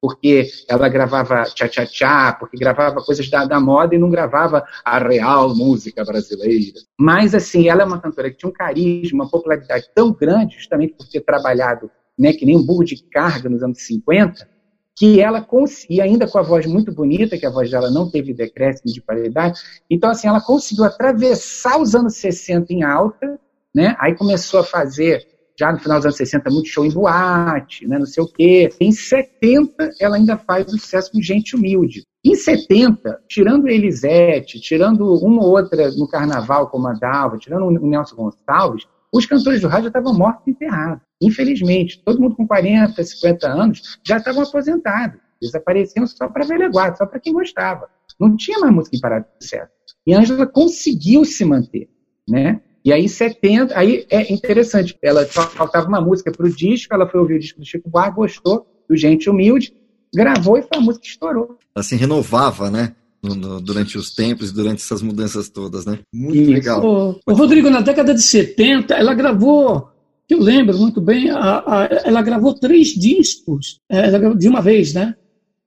[0.00, 5.54] porque ela gravava tchá-tchá-tchá, porque gravava coisas da, da, moda e não gravava a real
[5.54, 6.80] música brasileira.
[6.98, 10.94] Mas, assim, ela é uma cantora que tinha um carisma, uma popularidade tão grande, justamente
[10.94, 14.48] por ter trabalhado né, que nem um burro de carga nos anos 50,
[14.96, 18.34] que ela conseguia, ainda com a voz muito bonita, que a voz dela não teve
[18.34, 23.40] decréscimo de qualidade, então, assim, ela conseguiu atravessar os anos 60 em alta,
[23.74, 23.96] né?
[23.98, 25.26] Aí começou a fazer
[25.60, 28.70] já no final dos anos 60, muito show em boate, né, não sei o quê.
[28.80, 32.02] Em 70, ela ainda faz sucesso com Gente Humilde.
[32.24, 37.86] Em 70, tirando Elisete, tirando uma ou outra no carnaval, como a Dalva, tirando o
[37.86, 41.02] Nelson Gonçalves, os cantores do rádio estavam mortos e enterrados.
[41.20, 45.20] Infelizmente, todo mundo com 40, 50 anos já estavam aposentados.
[45.42, 47.86] Eles apareciam só para velha guarda, só para quem gostava.
[48.18, 49.70] Não tinha mais música em parada de sucesso.
[50.06, 51.90] E a Ângela conseguiu se manter,
[52.28, 52.62] né?
[52.84, 57.20] E aí, 70, aí é interessante, ela faltava uma música para o disco, ela foi
[57.20, 59.74] ouvir o disco do Chico Buarque, gostou do Gente Humilde,
[60.14, 61.58] gravou e foi a música que estourou.
[61.74, 62.94] Ela se renovava, né?
[63.22, 65.98] No, no, durante os tempos, durante essas mudanças todas, né?
[66.10, 66.50] Muito Isso.
[66.52, 66.82] legal.
[66.82, 69.90] O, o, Rodrigo, na década de 70, ela gravou,
[70.26, 75.14] eu lembro muito bem, a, a, ela gravou três discos é, de uma vez, né?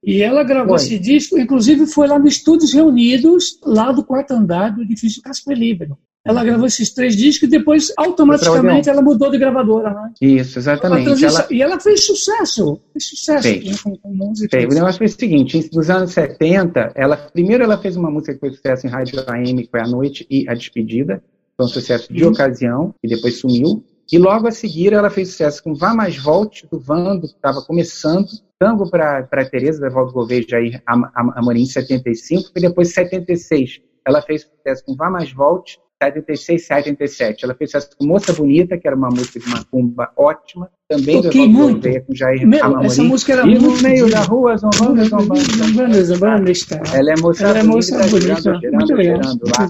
[0.03, 0.85] E ela gravou foi.
[0.85, 5.55] esse disco, inclusive foi lá no Estúdios Reunidos, lá do quarto andar do edifício Casper
[5.55, 5.95] Libero.
[6.25, 9.93] Ela gravou esses três discos e depois, automaticamente, ela mudou de gravadora.
[9.93, 10.13] Né?
[10.21, 11.25] Isso, exatamente.
[11.25, 11.47] Ela...
[11.51, 12.79] E ela fez sucesso.
[12.93, 13.65] Fez sucesso fez.
[13.65, 14.57] Né, com, com música.
[14.57, 14.71] Fez.
[14.71, 18.39] O negócio foi o seguinte: nos anos 70, ela, primeiro ela fez uma música que
[18.39, 21.21] foi sucesso em rádio AM, que foi A Noite e A Despedida.
[21.57, 22.31] Foi um sucesso de uhum.
[22.31, 23.83] ocasião, e depois sumiu.
[24.11, 27.61] E logo a seguir ela fez sucesso com Vá Mais Volte, do Vando, que estava
[27.61, 28.27] começando.
[28.57, 32.51] Tango para Tereza, da Valdo Gouveia, Jair Amorim, em 75.
[32.55, 37.45] E depois, em 76, ela fez sucesso com Vá Mais Volte 76, 77.
[37.45, 41.47] Ela fez sucesso com Moça Bonita, que era uma música de macumba ótima, também Toquei
[41.47, 41.87] muito.
[42.05, 42.85] com Jair Meu, Amamorim.
[42.87, 43.81] Essa música era e muito...
[43.81, 46.81] no meio da rua, zombando, zombando, zombando, zombando, está.
[46.93, 49.69] Ela é moça ela é moça bonita, girando, girando, girando lá.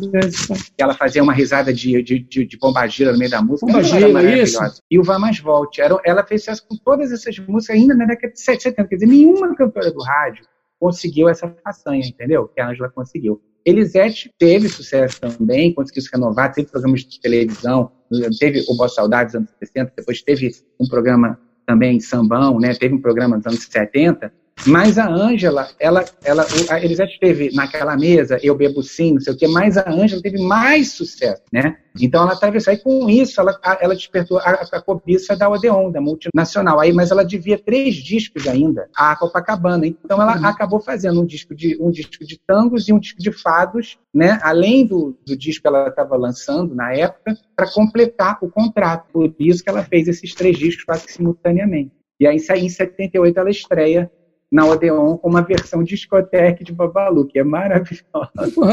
[0.77, 3.67] Ela fazia uma risada de, de, de, de bombagira no meio da música.
[3.67, 4.59] Bombagira, isso.
[4.89, 5.81] E o Vá Mais Volte.
[5.81, 8.83] Era, ela fez sucesso com todas essas músicas ainda na década de 70.
[8.85, 10.43] Quer dizer, nenhuma cantora do rádio
[10.83, 12.45] conseguiu essa façanha, entendeu?
[12.45, 13.41] Que a Ângela conseguiu.
[13.65, 17.89] Elisete teve sucesso também, conseguiu se renovar, teve programas de televisão,
[18.37, 22.73] teve o Boa Saudades anos 60, depois teve um programa também sambão, né?
[22.73, 24.29] teve um programa nos anos 70,
[24.65, 29.33] mas a Ângela, ela, ela, a Elisete teve naquela mesa, eu bebo sim, não sei
[29.33, 31.77] o quê, mas a Ângela teve mais sucesso, né?
[31.99, 35.99] Então ela atravessou, e com isso ela, ela despertou a, a cobiça da Odeon, da
[35.99, 40.45] multinacional, aí, mas ela devia três discos ainda à Copacabana, então ela uhum.
[40.45, 44.39] acabou fazendo um disco, de, um disco de tangos e um disco de fados, né?
[44.41, 49.33] Além do, do disco que ela estava lançando na época, para completar o contrato, por
[49.39, 51.91] isso que ela fez esses três discos quase simultaneamente.
[52.19, 54.09] E aí, em 78, ela estreia
[54.53, 58.29] na Odeon com uma versão discoteca de Babalu, que é maravilhosa.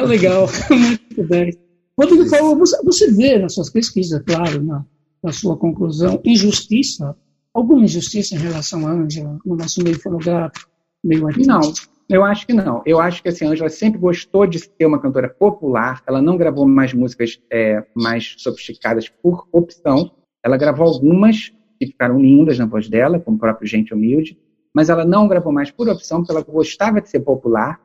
[0.06, 1.58] legal, muito bem.
[1.98, 4.84] Rodrigo falou, você vê nas suas pesquisas, claro, na,
[5.22, 7.16] na sua conclusão, injustiça,
[7.54, 10.68] alguma injustiça em relação à Ângela, no nosso meio fonográfico,
[11.02, 11.50] meio artístico?
[11.50, 11.72] Não,
[12.10, 12.82] eu acho que não.
[12.84, 16.36] Eu acho que assim, a Ângela sempre gostou de ser uma cantora popular, ela não
[16.36, 20.10] gravou mais músicas é, mais sofisticadas por opção,
[20.44, 24.36] ela gravou algumas que ficaram lindas na voz dela, como o próprio Gente Humilde,
[24.74, 27.80] mas ela não gravou mais por opção, porque ela gostava de ser popular.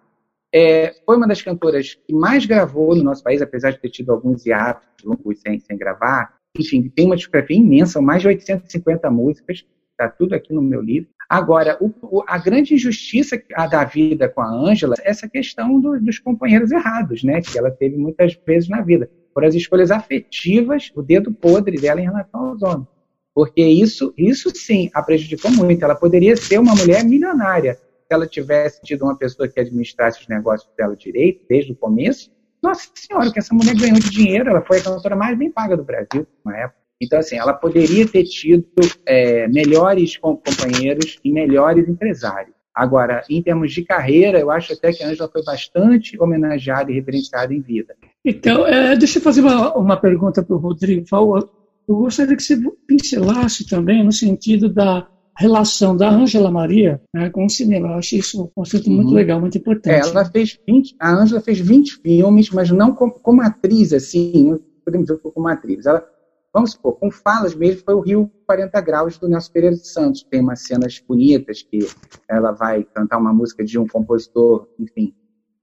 [0.53, 4.11] é, foi uma das cantoras que mais gravou no nosso país, apesar de ter tido
[4.11, 6.35] alguns hiatos longos sem, sem gravar.
[6.57, 11.09] Enfim, tem uma discografia imensa, mais de 850 músicas, está tudo aqui no meu livro.
[11.27, 16.19] Agora, o, a grande injustiça da vida com a Ângela é essa questão do, dos
[16.19, 17.41] companheiros errados, né?
[17.41, 19.09] Que ela teve muitas vezes na vida.
[19.33, 22.87] Por as escolhas afetivas, o dedo podre dela em relação aos homens.
[23.35, 25.83] Porque isso, isso sim a prejudicou muito.
[25.83, 30.27] Ela poderia ser uma mulher milionária se ela tivesse tido uma pessoa que administrasse os
[30.29, 32.31] negócios dela direito, desde o começo.
[32.63, 35.75] Nossa Senhora, que essa mulher ganhou de dinheiro, ela foi a cantora mais bem paga
[35.75, 36.79] do Brasil na época.
[37.01, 38.65] Então, assim, ela poderia ter tido
[39.05, 42.55] é, melhores companheiros e melhores empresários.
[42.73, 46.95] Agora, em termos de carreira, eu acho até que a Ângela foi bastante homenageada e
[46.95, 47.95] reverenciada em vida.
[48.23, 51.05] Então, é, deixa eu fazer uma, uma pergunta para o Rodrigo.
[51.87, 52.57] Eu gostaria que você
[52.87, 55.07] pincelasse também no sentido da
[55.37, 57.89] relação da Ângela Maria né, com o cinema.
[57.89, 59.15] Eu acho isso um conceito muito uhum.
[59.15, 60.07] legal, muito importante.
[60.07, 64.57] É, ela fez 20, a Ângela fez 20 filmes, mas não como, como atriz, assim,
[64.83, 65.85] podemos dizer como atriz.
[65.85, 66.03] Ela
[66.55, 70.23] Vamos supor, com falas mesmo, foi o Rio 40 Graus do Nelson Pereira de Santos.
[70.23, 71.79] Tem umas cenas bonitas que
[72.29, 75.13] ela vai cantar uma música de um compositor, enfim,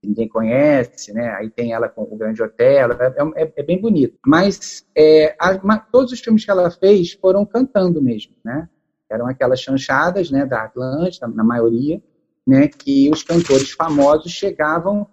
[0.07, 1.29] ninguém conhece, né?
[1.35, 4.17] Aí tem ela com o Grande Hotel, é, é, é bem bonito.
[4.25, 8.69] Mas é, a, todos os filmes que ela fez foram cantando mesmo, né?
[9.09, 12.01] Eram aquelas chanchadas, né, da Atlântida, na maioria,
[12.47, 15.07] né, que os cantores famosos chegavam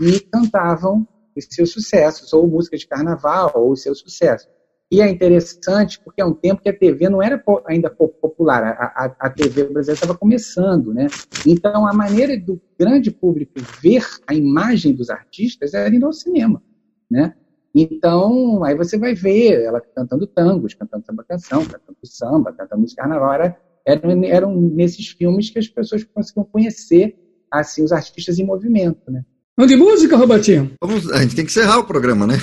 [0.00, 4.48] e cantavam os seus sucessos, ou música de carnaval, ou os seus sucessos.
[4.90, 9.04] E é interessante porque é um tempo que a TV não era ainda popular, a,
[9.04, 11.08] a, a TV brasileira estava começando, né?
[11.44, 16.62] Então a maneira do grande público ver a imagem dos artistas era indo ao cinema,
[17.10, 17.34] né?
[17.74, 23.02] Então aí você vai ver ela cantando tangos, cantando samba canção, cantando samba, cantando música
[23.02, 27.18] carnaval, era, eram, eram nesses filmes que as pessoas conseguiam conhecer
[27.50, 29.24] assim os artistas em movimento, né?
[29.56, 30.70] Vamos de música, Robertinho?
[30.82, 32.34] Vamos, a gente tem que encerrar o programa, né?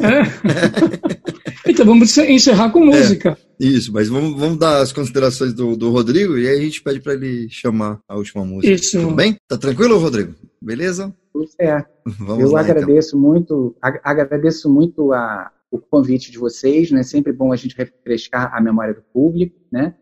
[0.00, 1.26] É.
[1.68, 3.36] Então vamos encerrar com música.
[3.60, 6.80] É, isso, mas vamos, vamos dar as considerações do, do Rodrigo e aí a gente
[6.80, 8.72] pede para ele chamar a última música.
[8.72, 9.00] Isso.
[9.00, 9.36] Tudo bem?
[9.48, 10.32] Tá tranquilo, Rodrigo?
[10.62, 11.12] Beleza?
[11.32, 11.90] Tudo certo.
[12.20, 12.72] Vamos Eu lá, então.
[12.76, 13.20] agradeço então.
[13.20, 17.02] muito, agradeço muito a, o convite de vocês, né?
[17.02, 19.96] Sempre bom a gente refrescar a memória do público, né?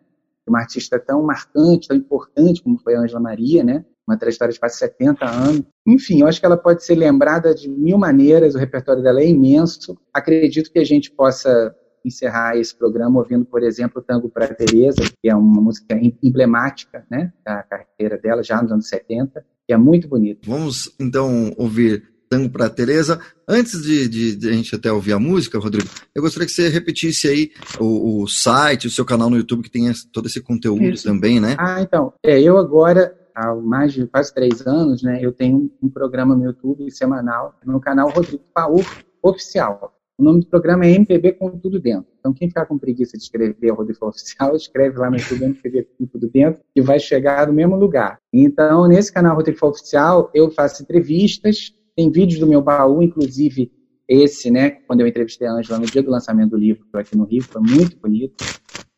[0.46, 3.84] Uma artista tão marcante, tão importante como foi a Angela Maria, né?
[4.06, 5.62] Uma trajetória de quase 70 anos.
[5.86, 9.28] Enfim, eu acho que ela pode ser lembrada de mil maneiras, o repertório dela é
[9.28, 9.98] imenso.
[10.12, 11.74] Acredito que a gente possa
[12.04, 17.04] encerrar esse programa ouvindo, por exemplo, o Tango para Teresa, que é uma música emblemática
[17.10, 20.40] né, da carreira dela, já nos anos 70, que é muito bonito.
[20.48, 23.20] Vamos, então, ouvir Tango para Teresa.
[23.48, 26.68] Antes de, de, de, a gente até ouvir a música, Rodrigo, eu gostaria que você
[26.68, 27.50] repetisse aí
[27.80, 31.04] o, o site, o seu canal no YouTube, que tem todo esse conteúdo Isso.
[31.04, 31.56] também, né?
[31.58, 35.88] Ah, então, é, eu agora há mais de quase três anos, né, eu tenho um
[35.88, 38.84] programa no YouTube semanal, no canal Rodrigo Paur
[39.22, 39.94] Oficial.
[40.16, 42.06] O nome do programa é MPB com tudo dentro.
[42.20, 46.06] Então, quem ficar com preguiça de escrever Rodrigo Oficial, escreve lá no YouTube MPB com
[46.06, 48.20] tudo dentro, que vai chegar no mesmo lugar.
[48.32, 53.72] Então, nesse canal Rodrigo Oficial, eu faço entrevistas, tem vídeos do meu baú, inclusive
[54.06, 57.24] esse, né, quando eu entrevistei a Ângela no dia do lançamento do livro, aqui no
[57.24, 58.44] Rio, foi muito bonito.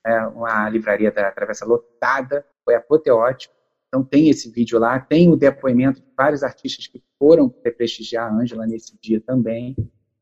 [0.04, 3.55] É uma livraria da Travessa lotada, foi apoteótico.
[3.96, 8.34] Então tem esse vídeo lá, tem o depoimento de vários artistas que foram prestigiar a
[8.34, 9.74] Ângela nesse dia também,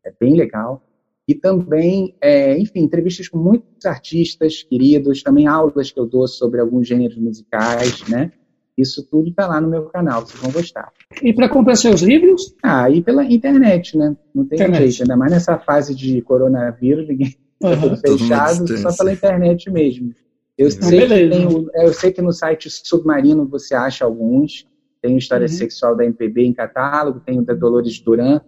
[0.05, 0.87] é bem legal.
[1.27, 6.61] E também, é, enfim, entrevistas com muitos artistas queridos, também aulas que eu dou sobre
[6.61, 8.31] alguns gêneros musicais, né?
[8.79, 10.93] Isso tudo está lá no meu canal, vocês vão gostar.
[11.23, 12.55] E para comprar seus livros?
[12.63, 14.17] Ah, e pela internet, né?
[14.33, 14.91] Não tem internet.
[14.91, 17.81] jeito, ainda mais nessa fase de coronavírus, ninguém uhum.
[17.81, 20.15] tudo fechado, só pela internet mesmo.
[20.57, 24.67] Eu, sei que tem, eu sei que no site Submarino você acha alguns.
[25.03, 25.53] Tem História uhum.
[25.53, 28.41] Sexual da MPB em catálogo, tem o da Dolores Duran,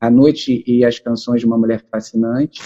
[0.00, 2.62] A Noite e as Canções de uma Mulher Fascinante,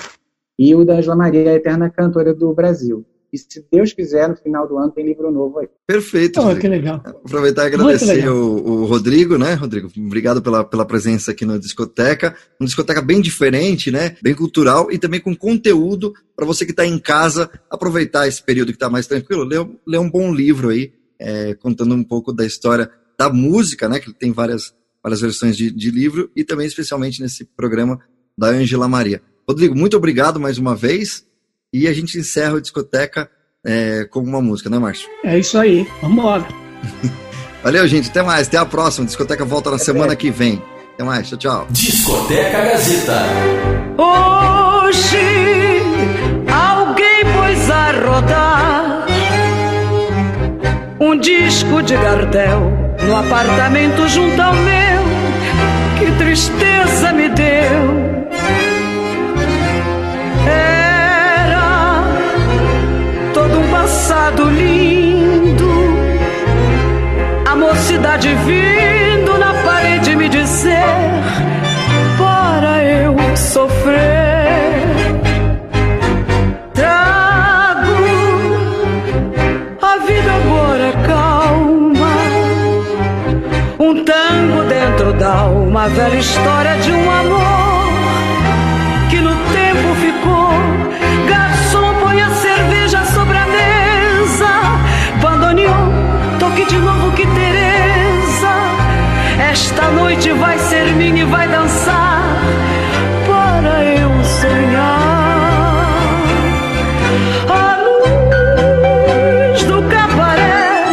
[0.58, 3.06] e o da Angela Maria, a Eterna Cantora do Brasil.
[3.32, 5.68] E se Deus quiser, no final do ano tem livro novo aí.
[5.86, 6.40] Perfeito.
[6.40, 7.00] Oh, que legal.
[7.04, 9.88] Aproveitar e agradecer o, o, Rodrigo, né, Rodrigo?
[9.96, 12.34] Obrigado pela, pela presença aqui na discoteca.
[12.58, 14.16] Uma discoteca bem diferente, né?
[14.20, 18.68] Bem cultural e também com conteúdo para você que está em casa aproveitar esse período
[18.68, 19.44] que está mais tranquilo.
[19.44, 24.00] Ler, ler um bom livro aí, é, contando um pouco da história da música, né?
[24.00, 28.00] Que tem várias, várias versões de, de livro e também especialmente nesse programa
[28.36, 29.22] da Angela Maria.
[29.48, 31.24] Rodrigo, muito obrigado mais uma vez
[31.72, 33.30] e a gente encerra a discoteca
[33.64, 35.08] é, com uma música, né, Márcio?
[35.24, 36.46] É isso aí, vamos embora.
[37.62, 39.04] Valeu, gente, até mais, até a próxima.
[39.04, 40.62] A discoteca volta na até semana que vem.
[40.94, 41.66] Até mais, tchau, tchau.
[41.70, 43.22] Discoteca Gazeta.
[43.98, 45.18] Hoje
[46.50, 49.06] alguém pôs a rodar
[50.98, 52.72] um disco de Gardel
[53.06, 54.80] no apartamento junto ao meu
[64.30, 65.70] passado lindo.
[67.46, 70.84] A mocidade vindo na parede me dizer
[72.16, 74.70] para eu sofrer.
[76.72, 77.90] Trago
[79.82, 82.16] a vida agora calma,
[83.78, 87.59] um tango dentro da alma, velha história de um amor.
[99.90, 102.22] a noite vai ser minha e vai dançar
[103.26, 104.10] para eu
[104.40, 105.80] sonhar.
[107.48, 110.84] A luz do cabaré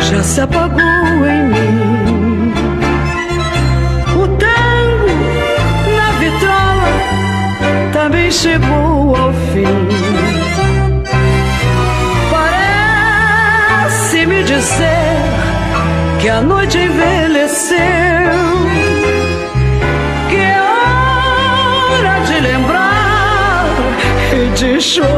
[0.00, 2.52] já se apagou em mim.
[4.14, 5.08] O tango
[5.96, 6.92] na vitrola
[7.92, 9.88] também chegou ao fim.
[12.30, 15.16] Parece me dizer
[16.20, 17.97] que a noite envelheceu.
[24.80, 25.17] 说。